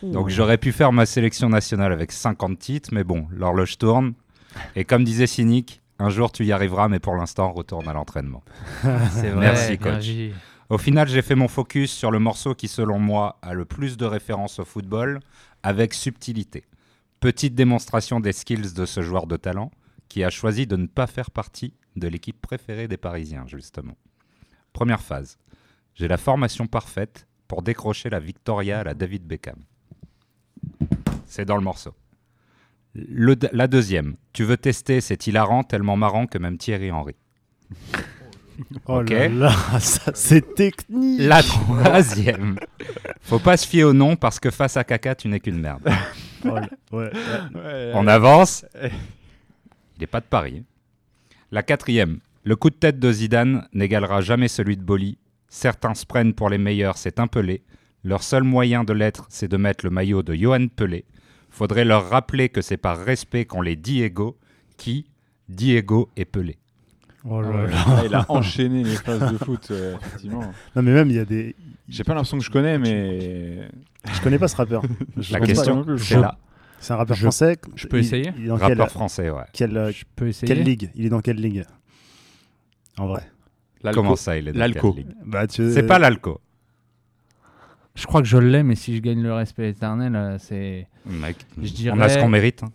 [0.04, 4.14] Donc j'aurais pu faire ma sélection nationale avec 50 titres, mais bon, l'horloge tourne.
[4.76, 8.44] Et comme disait Cynic, un jour tu y arriveras, mais pour l'instant, retourne à l'entraînement.
[9.12, 10.06] C'est vrai, Merci, coach.
[10.70, 13.98] Au final, j'ai fait mon focus sur le morceau qui, selon moi, a le plus
[13.98, 15.20] de références au football,
[15.62, 16.64] avec subtilité.
[17.20, 19.72] Petite démonstration des skills de ce joueur de talent,
[20.10, 23.98] qui a choisi de ne pas faire partie de l'équipe préférée des Parisiens, justement.
[24.72, 25.38] Première phase.
[25.96, 29.64] J'ai la formation parfaite pour décrocher la Victoria à la David Beckham.
[31.26, 31.94] C'est dans le morceau.
[32.96, 34.16] La deuxième.
[34.34, 37.16] Tu veux tester, c'est hilarant, tellement marrant que même Thierry Henry.
[38.86, 41.22] Oh là là, ça c'est technique.
[41.22, 42.58] La troisième.
[43.22, 45.82] Faut pas se fier au nom parce que face à caca, tu n'es qu'une merde.
[46.46, 47.12] Oh là- ouais, ouais.
[47.62, 48.66] Ouais, On avance.
[48.84, 48.90] Il
[50.02, 50.64] n'est pas de Paris.
[51.52, 52.20] La quatrième.
[52.44, 55.18] Le coup de tête de Zidane n'égalera jamais celui de Boli.
[55.48, 57.64] Certains se prennent pour les meilleurs, c'est un Pelé.
[58.04, 61.06] Leur seul moyen de l'être, c'est de mettre le maillot de Johan Pelé.
[61.50, 64.38] Faudrait leur rappeler que c'est par respect qu'on les Diego
[64.76, 65.06] qui,
[65.48, 66.58] Diego et Pelé.
[67.26, 67.78] Oh là ouais, là.
[67.88, 70.42] ah, il a enchaîné les phases de foot, euh, effectivement.
[70.76, 71.56] Non mais même il y a des.
[71.88, 73.70] J'ai pas l'impression que je connais, mais.
[74.14, 74.82] Je connais pas ce rappeur.
[75.18, 76.38] Je La question, c'est là.
[76.80, 77.58] C'est un rappeur Je- français.
[77.76, 79.44] je peux Il- essayer il est dans Rappeur quelle, français, ouais.
[79.54, 80.54] quelle, euh, Je peux essayer.
[80.54, 80.92] quelle ligue?
[80.96, 81.64] Il est dans quelle ligue?
[82.98, 83.24] En vrai.
[83.94, 84.92] Comment ça, il est dans L'alco.
[84.94, 85.16] quelle ligue?
[85.26, 85.72] Bah tu.
[85.72, 86.42] C'est pas l'alco.
[87.96, 91.38] Je crois que je l'ai, mais si je gagne le respect éternel, euh, c'est Mec,
[91.62, 92.64] Je on a ce qu'on mérite.
[92.64, 92.72] hein.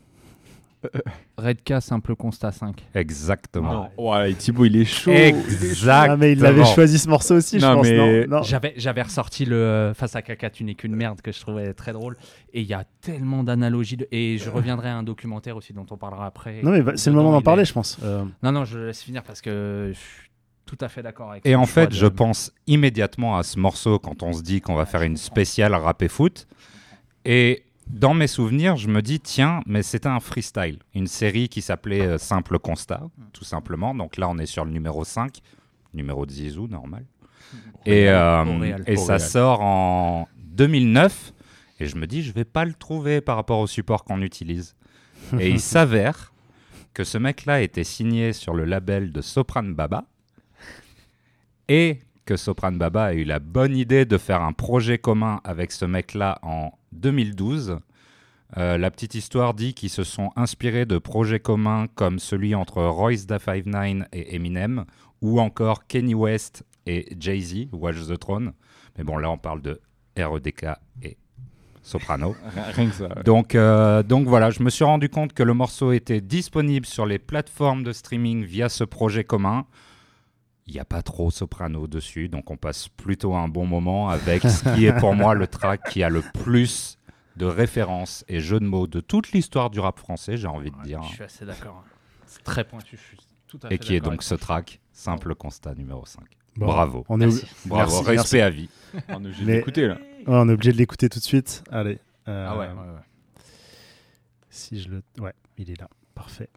[1.37, 2.85] Redka simple constat 5.
[2.95, 3.89] Exactement.
[3.97, 4.11] Non.
[4.13, 5.11] Ouais, Thibaut, il est chaud.
[5.11, 6.17] Exactement.
[6.17, 7.87] Mais il avait choisi ce morceau aussi, je Non, pense.
[7.89, 8.43] mais- Non, non.
[8.43, 11.75] J'avais, j'avais ressorti le euh, Face à caca, tu n'es qu'une merde que je trouvais
[11.75, 12.17] très drôle.
[12.53, 13.97] Et il y a tellement d'analogies.
[13.97, 16.61] de- Et je reviendrai à un documentaire aussi dont on parlera après.
[16.63, 17.99] Non mais c'est le moment d'en parler, est- je pense.
[18.03, 20.29] Euh, Non, non, je laisse finir parce que je suis
[20.67, 23.99] tout à fait d'accord avec Et en fait, de- je pense immédiatement à ce morceau
[23.99, 26.47] quand on se dit qu'on va faire une spéciale rap et foot.
[27.25, 30.79] Et dans mes souvenirs, je me dis, tiens, mais c'était un freestyle.
[30.95, 33.95] Une série qui s'appelait euh, Simple Constat, tout simplement.
[33.95, 35.39] Donc là, on est sur le numéro 5,
[35.95, 37.05] numéro de Zizou, normal.
[37.87, 41.33] Et, euh, et ça sort en 2009.
[41.81, 44.77] Et je me dis, je vais pas le trouver par rapport au support qu'on utilise.
[45.39, 46.33] Et il s'avère
[46.93, 50.05] que ce mec-là était signé sur le label de Sopran Baba
[51.69, 55.73] et que Sopran Baba a eu la bonne idée de faire un projet commun avec
[55.73, 57.79] ce mec-là en 2012.
[58.59, 62.85] Euh, la petite histoire dit qu'ils se sont inspirés de projets communs comme celui entre
[62.85, 64.85] Royce da 59 et Eminem,
[65.23, 68.53] ou encore Kenny West et Jay-Z, Watch the Throne.
[68.99, 69.81] Mais bon, là, on parle de
[70.15, 70.67] REDK
[71.03, 71.17] et
[71.83, 72.37] soprano.
[72.75, 73.23] Rien que ça, ouais.
[73.25, 77.07] Donc, euh, donc voilà, je me suis rendu compte que le morceau était disponible sur
[77.07, 79.65] les plateformes de streaming via ce projet commun.
[80.69, 84.43] Il n'y a pas trop soprano dessus, donc on passe plutôt un bon moment avec
[84.43, 86.99] ce qui est pour moi le track qui a le plus
[87.37, 90.83] de références et jeux de mots de toute l'histoire du rap français, j'ai envie de
[90.83, 91.03] dire.
[91.05, 91.85] Je suis assez d'accord.
[92.27, 92.97] C'est très pointu.
[92.97, 93.17] Je suis
[93.47, 96.23] tout à Et qui est donc ce track, simple constat numéro 5.
[96.57, 97.05] Bon, Bravo.
[97.09, 97.47] on est Merci.
[97.65, 97.91] Bravo.
[98.03, 98.41] Merci, Respect merci.
[98.41, 98.69] à vie.
[99.09, 99.95] On est obligé de l'écouter, là.
[99.95, 101.63] Ouais, on est obligé de l'écouter tout de suite.
[101.71, 101.99] Allez.
[102.27, 103.43] euh, Ah ouais, ouais, ouais.
[104.51, 105.03] Si je le.
[105.21, 105.89] Ouais, il est là.
[106.15, 106.51] Parfait.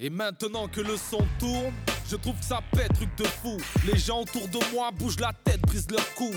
[0.00, 1.74] Et maintenant que le son tourne,
[2.08, 3.56] je trouve que ça pète, truc de fou.
[3.84, 6.30] Les gens autour de moi bougent la tête, brisent leur cou.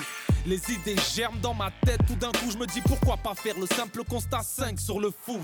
[0.47, 3.53] Les idées germent dans ma tête, tout d'un coup je me dis pourquoi pas faire
[3.59, 5.41] le simple constat 5 sur le foot.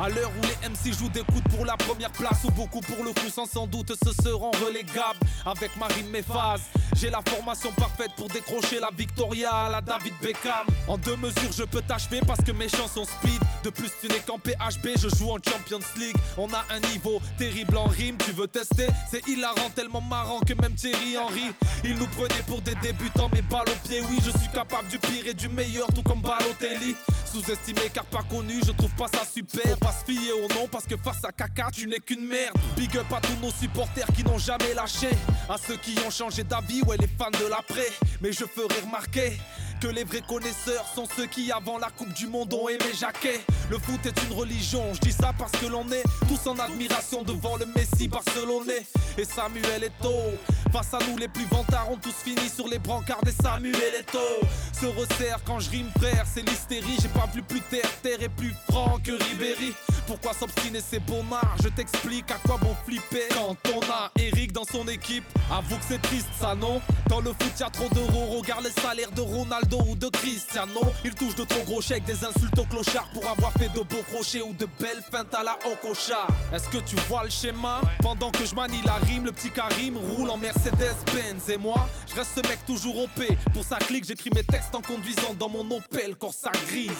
[0.00, 3.04] À l'heure où les MC jouent des coups pour la première place ou beaucoup pour
[3.04, 6.62] le coup sans sans doute se seront relégables avec ma rime mes phases.
[7.00, 10.66] J'ai la formation parfaite pour décrocher la Victoria à la David Beckham.
[10.86, 13.40] En deux mesures je peux t'achever parce que mes chansons speed.
[13.64, 16.16] De plus tu n'es qu'en PHB, je joue en Champions League.
[16.36, 18.86] On a un niveau terrible en rime, tu veux tester?
[19.10, 21.52] C'est hilarant, tellement marrant que même Thierry Henry
[21.84, 24.98] Il nous prenait pour des débutants mais balle au pied Oui je suis capable du
[24.98, 29.24] pire et du meilleur tout comme Balotelli Sous-estimé car pas connu, je trouve pas ça
[29.24, 32.26] super Faut pas se fier au nom parce que face à caca tu n'es qu'une
[32.26, 35.10] merde Big up à tous nos supporters qui n'ont jamais lâché
[35.48, 37.88] À ceux qui ont changé d'avis, ouais les fans de l'après
[38.20, 39.32] Mais je ferai remarquer
[39.80, 43.40] que les vrais connaisseurs sont ceux qui avant la Coupe du Monde ont aimé Jacquet.
[43.70, 47.22] Le foot est une religion, je dis ça parce que l'on est tous en admiration
[47.22, 48.86] devant le Messi barcelonais.
[49.16, 50.36] Et Samuel Eto'o
[50.72, 54.46] Face à nous les plus vantards ont tous fini sur les brancards des Samuel Eto'o.
[54.72, 56.96] Se resserre quand je rime frère, c'est l'hystérie.
[57.00, 59.72] J'ai pas vu plus terre, terre et plus franc que Ribéry.
[60.06, 61.56] Pourquoi s'obstiner c'est bonnard?
[61.62, 63.28] Je t'explique à quoi bon flipper.
[63.34, 66.80] Quand on a Eric dans son équipe Avoue que c'est triste ça non?
[67.08, 71.14] Dans le foot y'a trop d'euros Regarde les salaires de Ronaldo ou de Cristiano Il
[71.14, 74.42] touche de trop gros chèques Des insultes aux clochards Pour avoir fait de beaux crochets
[74.42, 77.80] Ou de belles feintes à la Okocha Est-ce que tu vois le schéma?
[78.02, 81.48] Pendant que je manie la rime Le petit Karim roule en Mercedes-Benz.
[81.48, 84.82] Et moi je reste ce mec toujours OP Pour sa clique j'écris mes textes en
[84.82, 86.90] conduisant Dans mon Opel Corsa grise.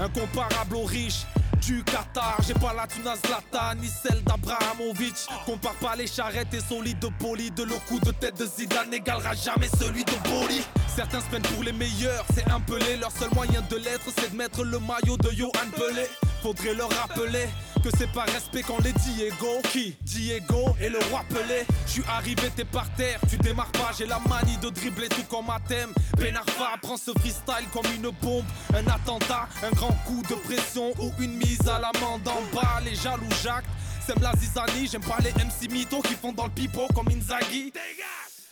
[0.00, 1.24] Incomparable aux riches
[1.60, 5.26] du Qatar, j'ai pas la thune à Zlatan ni celle d'Abrahamovic.
[5.44, 7.50] Compare pas les charrettes et solides de poli.
[7.50, 10.62] De le coup de tête de Zidane n'égalera jamais celui de Boli.
[10.94, 12.96] Certains se prennent pour les meilleurs, c'est un pelé.
[12.96, 16.06] Leur seul moyen de l'être, c'est de mettre le maillot de Johan Pelé.
[16.42, 17.48] Faudrait leur rappeler
[17.82, 19.60] que c'est pas respect quand les Diego.
[19.72, 21.66] Qui Diego et le roi Pelé.
[21.86, 23.90] Je suis arrivé, t'es par terre, tu démarres pas.
[23.96, 25.90] J'ai la manie de dribbler tout comme thème.
[26.18, 28.44] Ben Arfa prend ce freestyle comme une bombe.
[28.74, 32.80] Un attentat, un grand coup de pression ou une mise à l'amende en bas.
[32.84, 33.64] Les jaloux Jacques,
[34.06, 34.88] sème la zizanie.
[34.90, 37.72] J'aime pas les MC mythos qui font dans le pipeau comme Inzaghi.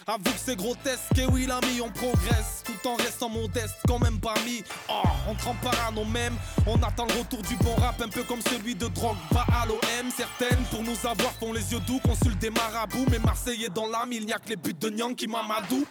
[0.09, 4.18] Avoue que c'est grotesque, et oui l'ami on progresse Tout en restant modeste, quand même
[4.18, 6.34] parmi Oh, on trempe pas à nos mêmes
[6.66, 10.11] On attend le retour du bon rap, un peu comme celui de Drogba à l'OM
[10.16, 14.11] Certaines, pour nous avoir, font les yeux doux Consultent des marabouts, mais Marseillais dans l'âme
[14.12, 15.86] Il n'y a que les buts de Nyang qui m'amadou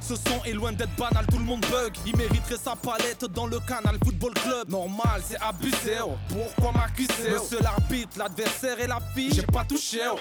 [0.00, 1.92] ce son est loin d'être banal, tout le monde bug.
[2.06, 4.70] Il mériterait sa palette dans le canal Football Club.
[4.70, 5.96] Normal, c'est abusé.
[6.02, 6.12] oh.
[6.28, 10.00] Pourquoi m'accuser Monsieur l'arbitre, l'adversaire et la fille, j'ai pas touché.
[10.10, 10.18] oh.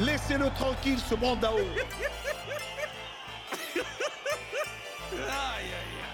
[0.00, 1.58] Laissez-le tranquille, ce mandao.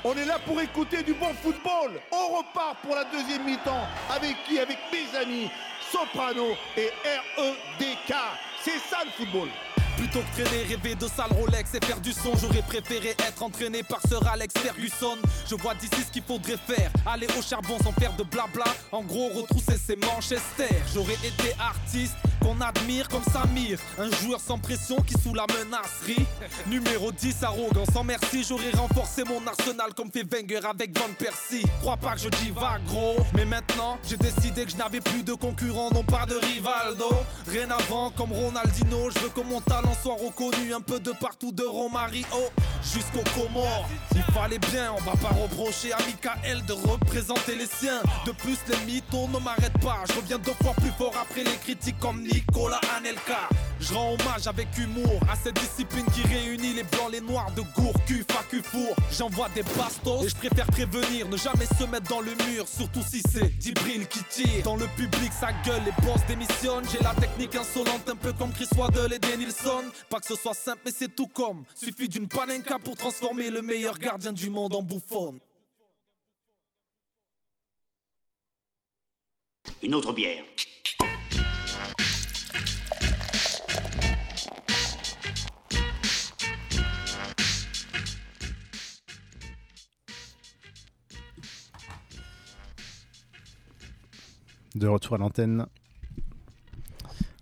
[0.04, 2.00] On est là pour écouter du bon football.
[2.12, 3.86] On repart pour la deuxième mi-temps.
[4.14, 4.58] Avec qui?
[4.58, 5.50] Avec mes amis
[5.90, 6.90] Soprano et
[7.36, 8.14] REDK.
[8.60, 9.48] C'est ça le football.
[9.96, 13.82] Plutôt que traîner, rêver de sale Rolex et faire du son, j'aurais préféré être entraîné
[13.82, 15.16] par Sir Alex Ferguson.
[15.48, 18.64] Je vois d'ici ce qu'il faudrait faire, aller au charbon sans faire de blabla.
[18.92, 20.68] En gros, retrousser ses Manchester.
[20.92, 26.26] J'aurais été artiste qu'on admire comme Samir, un joueur sans pression qui sous la menacerie.
[26.66, 31.64] Numéro 10, arrogant sans merci, j'aurais renforcé mon arsenal comme fait Wenger avec Van Persie.
[31.80, 35.22] Crois pas que je dis va gros, mais maintenant j'ai décidé que je n'avais plus
[35.22, 37.10] de concurrent, non pas de Rivaldo.
[37.48, 41.52] Rien avant comme Ronaldinho, je veux que mon talent soit reconnu un peu de partout
[41.52, 42.26] de Romario
[42.82, 43.88] jusqu'au Comores.
[44.14, 48.02] Il fallait bien, on va pas reprocher à Michael de représenter les siens.
[48.26, 50.04] De plus, les mythos ne m'arrêtent pas.
[50.08, 53.48] Je reviens deux fois plus fort après les critiques comme Nicolas Anelka.
[53.86, 57.60] Je rends hommage avec humour à cette discipline qui réunit les blancs, les noirs de
[57.60, 58.96] gour, cul, facu, four.
[59.12, 63.02] J'envoie des bastos et je préfère prévenir, ne jamais se mettre dans le mur, surtout
[63.02, 64.62] si c'est Dibril qui tire.
[64.64, 66.86] Dans le public, ça gueule, les boss démissionnent.
[66.90, 69.84] J'ai la technique insolente, un peu comme Chris Waddle et Denilson.
[70.08, 71.64] Pas que ce soit simple, mais c'est tout comme.
[71.74, 75.38] Suffit d'une panenka pour transformer le meilleur gardien du monde en bouffon.
[79.82, 80.44] Une autre bière.
[94.74, 95.66] De retour à l'antenne.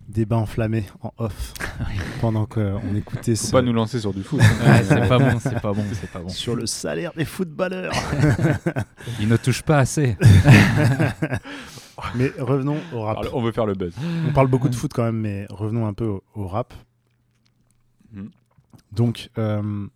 [0.07, 1.53] Débat enflammé en off
[2.21, 4.39] pendant qu'on écoutait Faut ce- pas nous lancer sur du foot.
[4.39, 6.29] Ouais, c'est pas bon, c'est pas bon, c'est pas bon.
[6.29, 7.93] Sur le salaire des footballeurs.
[9.19, 10.15] Ils ne touchent pas assez.
[12.15, 13.19] mais revenons au rap.
[13.19, 13.95] Alors, on veut faire le buzz.
[14.27, 16.73] On parle beaucoup de foot quand même, mais revenons un peu au, au rap.
[18.11, 18.29] Mhm.
[18.91, 19.87] Donc, euh,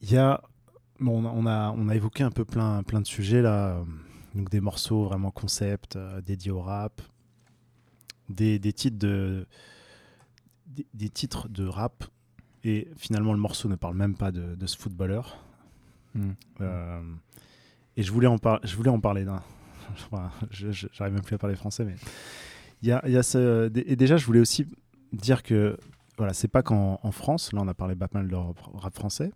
[0.00, 0.40] il y a,
[1.00, 3.68] bon, on a, on a, on a évoqué un peu plein, plein de sujets là,
[3.76, 3.82] euh,
[4.34, 7.00] donc des morceaux vraiment concept euh, dédiés au rap,
[8.28, 9.46] des, des titres de,
[10.66, 12.04] des, des titres de rap,
[12.64, 15.38] et finalement le morceau ne parle même pas de, de ce footballeur.
[16.14, 16.34] Mhm.
[16.60, 17.02] Euh,
[17.96, 19.42] et je voulais en, par- je voulais en parler d'un.
[20.50, 21.94] J'arrive même plus à parler français, mais
[22.82, 23.70] il y a, y a ce.
[23.86, 24.66] Et déjà, je voulais aussi
[25.12, 25.76] dire que
[26.16, 29.32] voilà, c'est pas qu'en en France, là on a parlé pas mal de rap français,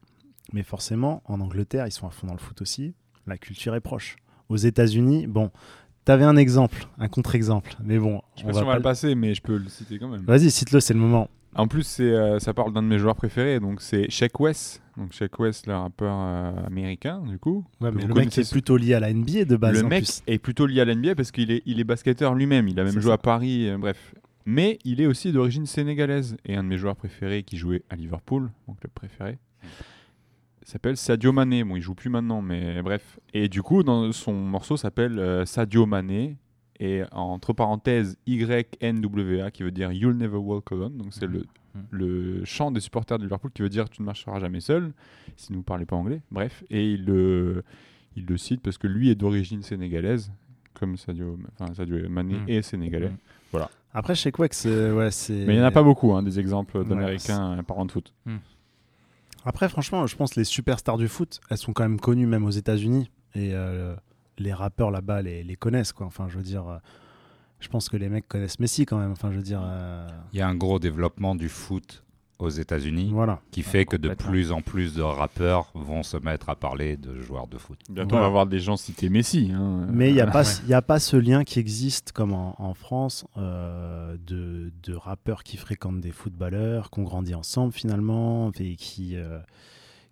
[0.52, 2.94] mais forcément en Angleterre, ils sont à fond dans le foot aussi.
[3.26, 4.16] La culture est proche.
[4.48, 5.50] Aux États-Unis, bon,
[6.04, 8.78] t'avais un exemple, un contre-exemple, mais bon, Je sais pas si va on va pas
[8.78, 10.22] le passer, mais je peux le citer quand même.
[10.22, 11.28] Vas-y, cite-le, c'est le moment.
[11.54, 14.82] En plus, c'est, euh, ça parle d'un de mes joueurs préférés, donc c'est Sheck West.
[14.96, 17.64] Donc West, le rappeur euh, américain, du coup.
[17.80, 19.74] Ouais, mais le mec est plutôt lié à la NBA de base.
[19.74, 20.22] le en mec plus.
[20.26, 22.68] est plutôt lié à l'NBA parce qu'il est, il est basketteur lui-même.
[22.68, 23.14] Il a même joué ça.
[23.14, 24.14] à Paris, euh, bref.
[24.44, 26.36] Mais il est aussi d'origine sénégalaise.
[26.44, 29.38] Et un de mes joueurs préférés qui jouait à Liverpool, mon club préféré,
[30.70, 31.64] s'appelle Sadio Mané.
[31.64, 33.18] Bon, il joue plus maintenant, mais bref.
[33.34, 36.36] Et du coup, dans son morceau s'appelle euh, Sadio Mané.
[36.80, 40.96] Et entre parenthèses, YNWA, qui veut dire You'll Never Walk Alone.
[40.96, 41.44] Donc c'est le,
[41.90, 44.92] le chant des supporters de Liverpool qui veut dire Tu ne marcheras jamais seul,
[45.36, 46.20] si vous ne parlez pas anglais.
[46.30, 46.62] Bref.
[46.70, 47.64] Et il le,
[48.16, 50.30] il le cite parce que lui est d'origine sénégalaise,
[50.74, 52.48] comme Sadio, enfin, Sadio Mané Mm.
[52.48, 53.08] est sénégalais.
[53.10, 53.16] Mm.
[53.50, 53.70] Voilà.
[53.92, 54.90] Après, chez Quake, c'est.
[54.92, 57.62] Ouais, c'est- Mais il n'y en a pas beaucoup, hein, des exemples Ouais, d'Américains euh,
[57.62, 58.14] parlant de foot.
[59.44, 62.44] Après, franchement, je pense que les superstars du foot, elles sont quand même connues même
[62.44, 63.10] aux États-Unis.
[63.34, 63.94] Et euh,
[64.38, 66.06] les rappeurs là-bas les, les connaissent, quoi.
[66.06, 66.78] Enfin, je veux dire, euh,
[67.60, 69.12] je pense que les mecs connaissent Messi quand même.
[69.12, 69.60] Enfin, je veux dire.
[69.62, 72.04] euh, Il y a un gros développement du foot
[72.38, 73.40] aux États-Unis Voilà.
[73.50, 77.18] qui fait que de plus en plus de rappeurs vont se mettre à parler de
[77.20, 77.80] joueurs de foot.
[77.90, 78.24] Bientôt, Voilà.
[78.24, 79.50] on va voir des gens citer Messi.
[79.52, 79.86] hein.
[79.90, 82.54] Mais il n'y a, pas il y a pas ce lien qui existe comme en,
[82.62, 88.52] en France euh, de, de rappeurs qui fréquentent des footballeurs, qui ont grandi ensemble finalement,
[88.60, 89.40] et qui, euh,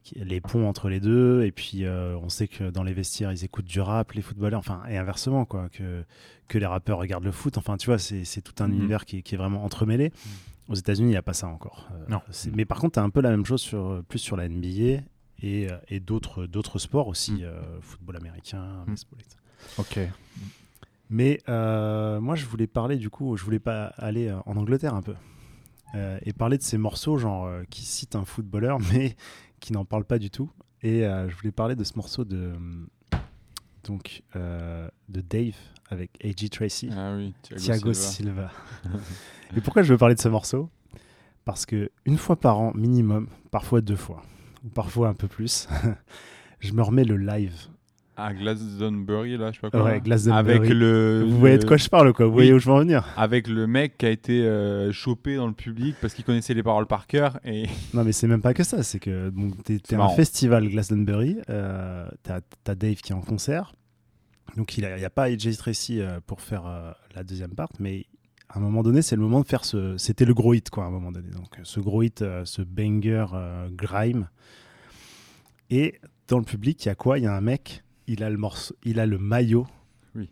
[0.03, 1.45] qui- les ponts entre les deux.
[1.45, 4.59] Et puis euh, on sait que dans les vestiaires, ils écoutent du rap, les footballeurs,
[4.59, 6.03] enfin, et inversement, quoi, que,
[6.49, 7.57] que les rappeurs regardent le foot.
[7.57, 8.75] Enfin, tu vois, c'est tout un Mhm.
[8.75, 10.11] univers qui, est- qui est vraiment entremêlé.
[10.69, 11.89] Aux États-Unis, il n'y a pas ça encore.
[11.93, 12.21] Euh, Non.
[12.55, 15.03] Mais par contre, tu as un peu la même chose sur, plus sur la NBA
[15.43, 17.41] et, euh, et d'autres d'autres sports aussi, Mm.
[17.45, 18.91] euh, football américain, Mm.
[18.91, 19.37] baseball, etc.
[19.79, 19.99] Ok.
[21.09, 24.95] Mais euh, moi, je voulais parler du coup, je voulais pas aller euh, en Angleterre
[24.95, 25.15] un peu
[25.95, 29.17] euh, et parler de ces morceaux genre euh, qui citent un footballeur mais
[29.61, 30.51] qui n'en parlent pas du tout.
[30.83, 32.59] Et euh, je voulais parler de ce morceau de euh,
[33.87, 35.55] donc euh, de Dave
[35.89, 36.49] avec A.G.
[36.49, 38.51] Tracy, Ah oui, Thiago Thiago Silva.
[38.83, 39.01] Silva.
[39.57, 40.69] et pourquoi je veux parler de ce morceau?
[41.45, 44.23] Parce que une fois par an minimum, parfois deux fois,
[44.65, 45.69] ou parfois un peu plus,
[46.61, 47.69] je me remets le live
[48.19, 49.85] À Glastonbury, là, je sais pas quoi.
[49.85, 50.57] Ouais, Glastonbury.
[50.57, 51.23] Avec le.
[51.29, 53.47] Vous voyez de quoi je parle, quoi Vous voyez où je veux en venir Avec
[53.47, 56.87] le mec qui a été euh, chopé dans le public parce qu'il connaissait les paroles
[56.87, 57.39] par cœur.
[57.45, 57.67] Et...
[57.95, 58.83] Non, mais c'est même pas que ça.
[58.83, 61.39] C'est que bon, t'es C'est un festival Glastonbury.
[61.51, 63.75] Euh, T'as Dave qui est en concert.
[64.57, 67.69] Donc il n'y a, pas AJ Tracy euh, pour faire euh, la deuxième part.
[67.79, 68.07] Mais
[68.49, 69.99] à un moment donné, c'est le moment de faire ce.
[69.99, 71.29] C'était le gros hit, quoi, à un moment donné.
[71.31, 73.27] Donc ce gros hit, ce banger
[73.73, 74.29] grime.
[75.69, 77.19] Et dans le public, il y a quoi?
[77.19, 77.83] Il y a un mec.
[78.07, 79.67] Il a le morceau, il a le maillot
[80.15, 80.29] Oui.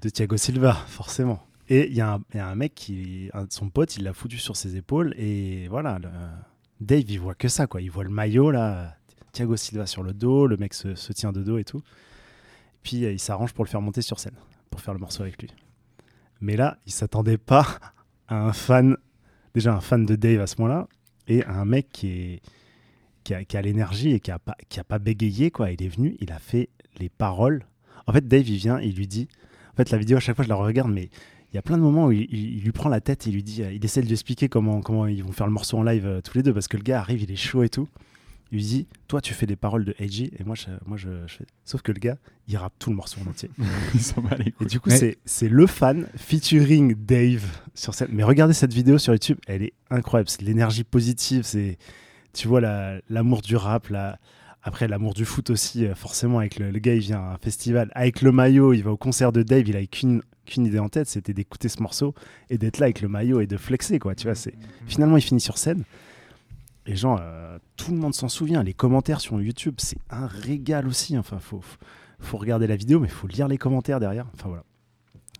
[0.00, 1.42] de Thiago Silva, forcément.
[1.68, 4.04] Et il y, a un- il y a un mec qui, un son pote, il
[4.04, 5.98] l'a foutu sur ses épaules et voilà.
[5.98, 6.08] le-
[6.80, 7.80] Dave, il voit que ça, quoi.
[7.82, 8.96] Il voit le maillot là,
[9.32, 11.82] Thiago Silva sur le dos, le mec se, se tient de dos et tout.
[12.82, 14.36] Puis euh, il s'arrange pour le faire monter sur scène,
[14.70, 15.50] pour faire le morceau avec lui.
[16.40, 17.66] Mais là, il s'attendait pas
[18.28, 18.96] à un fan,
[19.54, 20.88] déjà un fan de Dave à ce moment-là,
[21.26, 22.42] et à un mec qui est
[23.24, 25.70] qui a, qui a l'énergie et qui a pas qui a pas bégayé quoi.
[25.72, 27.64] Il est venu, il a fait les paroles.
[28.06, 29.28] En fait, Dave, il vient, il lui dit.
[29.72, 31.10] En fait, la vidéo à chaque fois, je la regarde, mais
[31.52, 33.30] il y a plein de moments où il, il- il lui prend la tête et
[33.30, 35.52] il lui dit, euh, il essaie de lui expliquer comment comment ils vont faire le
[35.52, 37.62] morceau en live euh, tous les deux parce que le gars arrive, il est chaud
[37.62, 37.88] et tout.
[38.50, 41.10] Il lui dit, toi, tu fais des paroles de AJ et moi, je, moi, je,
[41.26, 41.46] je fais.
[41.66, 42.16] Sauf que le gars,
[42.48, 43.50] il rappe tout le morceau en entier.
[43.94, 47.44] Il s'en bat les Et du coup, Mais- c'est c'est le fan featuring Dave
[47.74, 48.08] sur scène.
[48.10, 50.30] Mais regardez cette vidéo sur YouTube, elle est incroyable.
[50.30, 51.42] C'est l'énergie positive.
[51.42, 51.76] C'est,
[52.32, 54.18] tu vois, la- l'amour du rap, la-
[54.62, 56.38] après l'amour du foot aussi, euh, forcément.
[56.38, 58.96] Avec le, le gars, il vient à un festival avec le maillot, il va au
[58.96, 62.14] concert de Dave, il a qu'une qu'une idée en tête, c'était d'écouter ce morceau
[62.48, 64.14] et d'être là avec le maillot et de flexer, quoi.
[64.14, 64.54] Tu vois, c'est
[64.86, 65.84] finalement il finit sur scène.
[66.86, 68.62] Et genre, euh, tout le monde s'en souvient.
[68.62, 71.18] Les commentaires sur YouTube, c'est un régal aussi.
[71.18, 71.60] Enfin, faut,
[72.18, 74.24] faut regarder la vidéo, mais il faut lire les commentaires derrière.
[74.32, 74.64] Enfin voilà.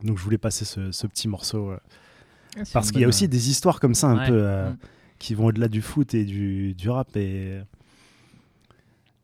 [0.05, 1.71] Donc je voulais passer ce, ce petit morceau.
[1.71, 1.79] euh,
[2.59, 4.27] Ah, parce qu'il y a aussi des histoires comme ça un Ouais.
[4.29, 4.77] peu euh, Mm.
[5.19, 7.17] qui vont au-delà du foot et du, du rap.
[7.17, 7.61] Et,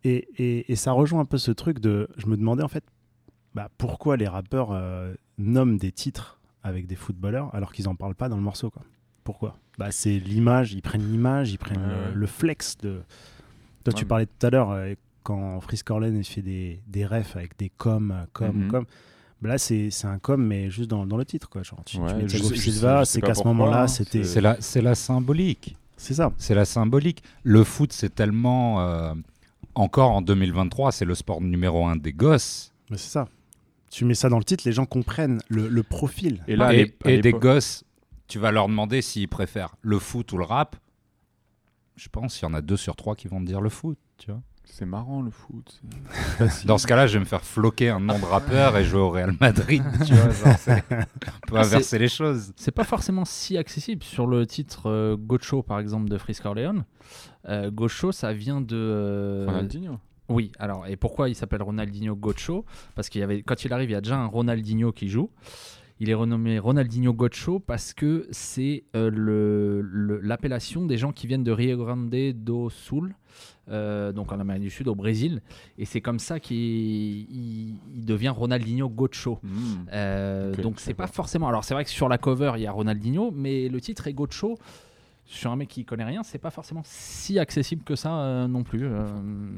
[0.05, 2.09] et, et, et ça rejoint un peu ce truc de.
[2.16, 2.84] Je me demandais en fait
[3.55, 8.14] bah, pourquoi les rappeurs euh, nomment des titres avec des footballeurs alors qu'ils en parlent
[8.14, 8.70] pas dans le morceau.
[8.70, 8.82] Quoi.
[9.22, 9.57] Pourquoi?
[9.78, 12.14] Bah, C'est l'image, ils prennent l'image, ils prennent Ouais, le, ouais.
[12.14, 13.00] le flex de.
[13.84, 17.36] Toi, tu parlais tout à l'heure euh, quand Frisk Orlen il fait des, des refs
[17.36, 18.84] avec des coms, coms, coms.
[19.42, 21.50] Bah là, c'est c'est un com, mais juste dans, dans le titre.
[21.50, 21.62] Quoi.
[21.62, 24.24] Genre, tu, tu Ouais, mets je Thiago c'est qu'à ce moment-là, hein, c'était.
[24.24, 25.76] C'est la, c'est la symbolique.
[25.96, 26.32] C'est ça.
[26.38, 27.22] C'est la symbolique.
[27.42, 28.80] Le foot, c'est tellement.
[28.80, 29.12] euh,
[29.74, 32.72] encore en 2023, c'est le sport numéro un des gosses.
[32.90, 33.28] Mais c'est ça.
[33.90, 36.42] Tu mets ça dans le titre, les gens comprennent le, le profil.
[36.48, 37.84] Et là, et, et des gosses,
[38.26, 40.76] tu vas leur demander s'ils préfèrent le foot ou le rap.
[41.96, 43.96] Je pense qu'il y en a deux sur trois qui vont te dire le foot.
[44.18, 44.40] Tu vois.
[44.64, 45.80] C'est marrant le foot.
[46.64, 49.10] Dans ce cas-là, je vais me faire floquer un nom de rappeur et jouer au
[49.10, 49.82] Real Madrid.
[50.04, 52.52] Tu vois, genre, on peut Ah, inverser les choses.
[52.56, 54.02] C'est pas forcément si accessible.
[54.02, 56.82] Sur le titre euh, Gocho, par exemple, de Frisk Orleans,
[57.48, 58.74] euh, Gocho, ça vient de.
[58.76, 59.98] euh, Ronaldinho.
[60.28, 63.90] Oui, alors, et pourquoi il s'appelle Ronaldinho Gocho Parce qu'il y avait, quand il arrive,
[63.90, 65.30] il y a déjà un Ronaldinho qui joue.
[66.00, 71.26] Il est renommé Ronaldinho Gocho parce que c'est euh, le- le- l'appellation des gens qui
[71.28, 73.14] viennent de Rio Grande do Sul,
[73.70, 75.40] euh, donc en Amérique du Sud, au Brésil.
[75.78, 79.38] Et c'est comme ça qu'il il- il devient Ronaldinho Gocho.
[79.42, 79.48] Mmh.
[79.92, 81.48] Euh, donc c'est pas forcément.
[81.48, 84.12] Alors c'est vrai que sur la cover il y a Ronaldinho, mais le titre est
[84.14, 84.56] Gocho.
[85.26, 88.62] Sur un mec qui connaît rien, c'est pas forcément si accessible que ça euh, non
[88.62, 88.84] plus.
[88.84, 89.06] euh.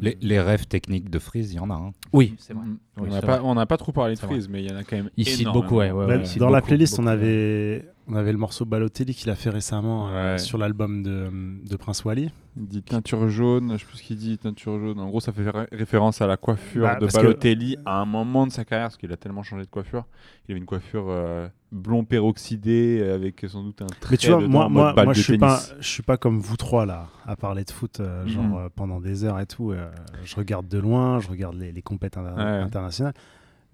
[0.00, 1.74] Les, les rêves techniques de Freeze, il y en a.
[1.74, 1.90] hein.
[2.12, 2.64] Oui, c'est vrai.
[2.64, 2.78] Mm.
[3.00, 3.40] Oui, on n'a pas, vrai.
[3.42, 4.20] on n'a pas trop parlé de.
[4.20, 5.11] Freeze, mais il y en a quand même.
[5.16, 8.64] Il cite beaucoup, ouais, ouais, dans la beaucoup, playlist, on avait, on avait le morceau
[8.64, 10.38] Balotelli qu'il a fait récemment euh, Ouais.
[10.38, 11.28] sur l'album de,
[11.68, 12.30] de Prince Wally.
[12.59, 14.98] Il dit teinture jaune, je sais plus ce qu'il dit, teinture jaune.
[15.00, 18.07] En gros, ça fait ré- référence à la coiffure Bah, de que- Balotelli à un
[18.07, 20.04] moment de sa carrière, parce qu'il a tellement changé de coiffure.
[20.48, 24.30] Il avait une coiffure euh, blond peroxydé euh, avec sans doute un trait Mais tu
[24.30, 27.09] vois, dedans, moi, moi, moi je suis pas, je suis pas comme vous trois là,
[27.26, 28.28] à parler de foot, euh, Mhm.
[28.30, 29.72] genre euh, pendant des heures et tout.
[29.72, 29.90] euh,
[30.24, 32.42] je regarde de loin, je regarde les, les compètes inter- Ouais.
[32.42, 33.14] internationales.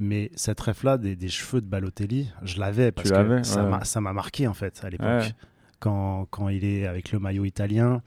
[0.03, 3.63] Mais cette ref là des, des cheveux de Balotelli, je l'avais parce que l'avais, ça
[3.65, 3.71] ouais.
[3.71, 5.07] m'a- ça m'a marqué en fait à l'époque.
[5.07, 5.33] Ouais.
[5.81, 8.03] Quand, quand il est avec le maillot italien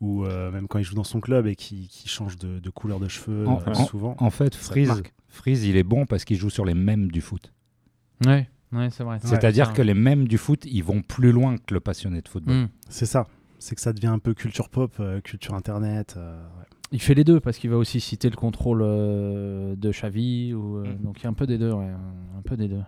[0.00, 2.70] ou euh, même quand il joue dans son club et qu'il qu'il change de, de
[2.70, 4.16] couleur de cheveux En, euh, en- souvent.
[4.18, 7.52] en fait, Freeze, il est bon parce qu'il joue sur les mêmes du foot.
[8.26, 9.18] Ouais, ouais, c'est vrai.
[9.22, 9.74] C'est-à-dire Ouais.
[9.74, 12.54] que les mêmes du foot, ils vont plus loin que le passionné de football.
[12.54, 12.68] Mm.
[12.88, 13.26] C'est ça.
[13.60, 16.14] C'est que ça devient un peu culture pop, euh, culture internet.
[16.16, 16.64] euh, ouais.
[16.92, 20.54] Il fait les deux parce qu'il va aussi citer le contrôle euh, de Xavi.
[20.54, 21.72] Ou, euh, Donc il y a un peu des deux.
[21.72, 21.86] ouais,
[22.38, 22.82] un peu des deux.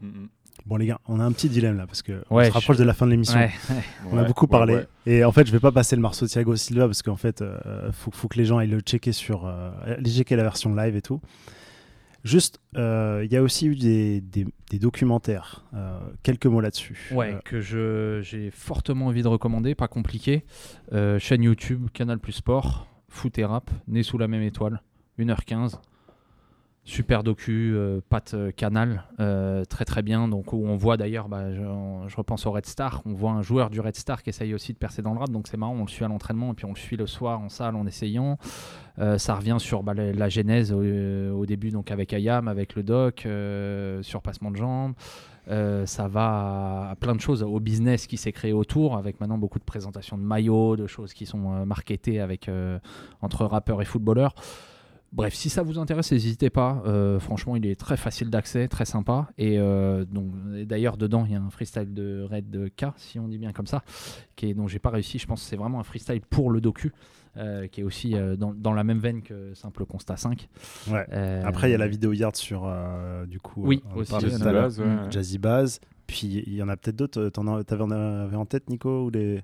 [0.00, 0.28] Mm, mm.
[0.66, 2.82] Bon les gars, on a un petit dilemme là parce que on se rapproche je-
[2.82, 3.38] de la fin de l'émission.
[3.38, 3.50] Ouais,
[4.12, 4.86] On a beaucoup parlé ouais.
[5.06, 7.40] et en fait je vais pas passer le morceau de Thiago Silva parce qu'en fait
[7.40, 10.74] euh, faut, faut que les gens aillent le checker sur euh, aller checker la version
[10.74, 11.22] live et tout.
[12.24, 15.64] Juste, euh, il y a aussi eu des, des- des documentaires.
[15.72, 17.08] euh, quelques mots là-dessus.
[17.12, 20.44] Ouais, Euh, que je, j'ai fortement envie de recommander, pas compliqué.
[20.92, 24.80] Euh, chaîne YouTube, Canal Plus Sport, Foot et Rap, Né sous la même étoile,
[25.18, 25.80] 1h15.
[26.90, 28.00] Super docu, euh,
[28.34, 30.26] euh, Canal, euh, très très bien.
[30.26, 33.70] Donc où on voit d'ailleurs, bah, je, repense au Red Star, on voit un joueur
[33.70, 35.30] du Red Star qui essaye aussi de percer dans le rap.
[35.30, 37.38] Donc c'est marrant, on le suit à l'entraînement et puis on le suit le soir
[37.38, 38.38] en salle en essayant.
[38.98, 43.20] Euh, ça revient sur bah, la, genèse au, début, donc avec Ayam, avec le doc,
[44.02, 44.94] sur passement de jambes.
[45.46, 49.60] Ça va à, plein de choses, au business qui s'est créé autour, avec maintenant beaucoup
[49.60, 52.20] de présentations de maillots, de choses qui sont marketées
[53.22, 54.34] entre rappeurs et footballeurs.
[55.12, 56.82] Bref, si ça vous intéresse, n'hésitez pas.
[56.86, 59.28] Euh, franchement, il est très facile d'accès, très sympa.
[59.38, 60.04] Et euh,
[60.64, 63.66] d'ailleurs, dedans, il y a un freestyle de Red K, si on dit bien comme
[63.66, 63.82] ça,
[64.36, 65.18] qui est, dont j'ai pas réussi.
[65.18, 66.92] Je pense que c'est vraiment un freestyle pour le docu,
[67.36, 70.48] euh, qui est aussi euh, dans, dans la même veine que Simple Constat 5.
[70.92, 71.04] Ouais.
[71.12, 74.12] Euh, Après, il y a la vidéo Yard sur, euh, du coup, Oui, on aussi,
[74.20, 74.42] Jazzy.
[74.44, 74.86] Baz, ouais.
[75.10, 75.80] Jazzy Baz.
[76.06, 77.30] Puis il y en a peut-être d'autres.
[77.64, 79.42] T'avais en avais en tête, Nico ou les...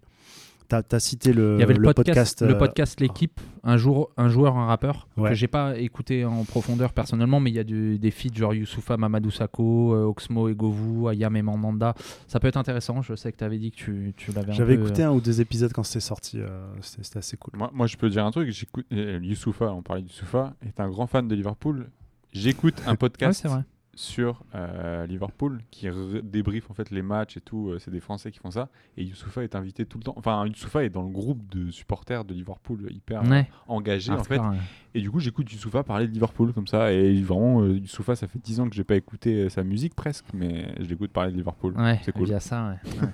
[0.69, 4.11] T'as as cité le, Il y avait le, podcast, le euh, podcast L'équipe, un, jour,
[4.17, 5.29] un joueur, un rappeur, Ouais.
[5.31, 8.53] que j'ai pas écouté en profondeur personnellement, mais il y a du- des feats genre
[8.53, 11.95] Youssoufa, Mamadou Sakho, euh, Oxmo et Govou, Ayam et Mandanda.
[12.27, 13.01] Ça peut être intéressant.
[13.03, 15.13] Je sais que tu avais dit que tu, tu l'avais un J'avais écouté euh, un
[15.13, 16.41] ou deux épisodes quand c'était sorti.
[16.41, 17.55] euh, c'était assez cool.
[17.57, 18.51] Moi, moi, je peux dire un truc.
[18.51, 21.89] J'écoute euh, Youssoufa, on parlait de Youssoufa, est un grand fan de Liverpool.
[22.33, 23.65] J'écoute un podcast Ouais, c'est vrai.
[23.99, 25.89] Sur euh, Liverpool qui
[26.23, 27.71] débriefe en fait les matchs et tout.
[27.71, 28.69] euh, c'est des Français qui font ça.
[28.97, 30.15] Et Youssoufa est invité tout le temps.
[30.17, 33.49] Enfin, Youssoufa est dans le groupe de supporters de Liverpool hyper euh, Ouais.
[33.69, 34.39] engagé en fait.
[34.39, 34.57] Ouais.
[34.95, 36.93] Et du coup, j'écoute Youssoufa parler de Liverpool comme ça.
[36.93, 39.95] Et vraiment, euh, Youssoufa, ça fait 10 ans que j'ai pas écouté euh, sa musique
[39.95, 41.75] presque, mais je l'écoute parler de Liverpool.
[41.77, 42.27] Ouais, c'est cool.
[42.27, 42.91] via ça, ouais.
[43.01, 43.09] Ouais.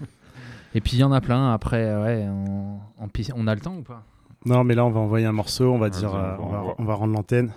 [0.74, 2.26] Et puis il y en a plein après, ouais,
[3.37, 4.05] on a le temps ou pas?
[4.45, 5.70] Non, mais là, on va envoyer un morceau.
[5.72, 7.53] On va dire, euh, va- on va rendre l'antenne.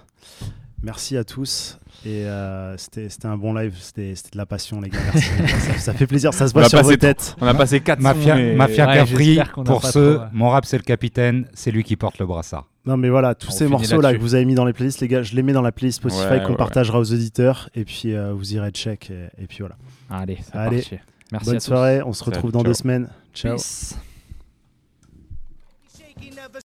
[0.86, 1.80] Merci à tous.
[2.06, 3.76] Et euh, c'était c'était un bon live.
[3.80, 5.00] C'était c'était de la passion, les gars.
[5.14, 5.30] Merci.
[5.60, 6.34] ça, ça fait plaisir.
[6.34, 7.36] Ça se voit sur vos têtes.
[7.42, 10.30] on a passé quatre Mafia, sons, mais- Mafia Ouais, Capri, pour ceux, trop, ouais.
[10.34, 12.68] mon rap c'est le capitaine, c'est lui qui porte le brassard.
[12.86, 15.02] Non, mais voilà, tous On ces morceaux là que vous avez mis dans les playlists,
[15.02, 17.70] les gars, je les mets dans la playlist Spotify Ouais, qu'on ouais, partagera aux auditeurs.
[17.74, 19.10] Et puis euh, vous irez check.
[19.10, 19.76] Et, et puis voilà.
[20.12, 20.78] Allez, c'est Allez.
[20.82, 20.98] parti.
[21.32, 21.66] Merci Bonne à tous.
[21.66, 22.02] soirée.
[22.04, 22.68] On se Salut, retrouve dans ciao.
[22.68, 23.10] deux semaines.
[23.34, 23.56] Ciao.
[23.56, 23.96] Peace.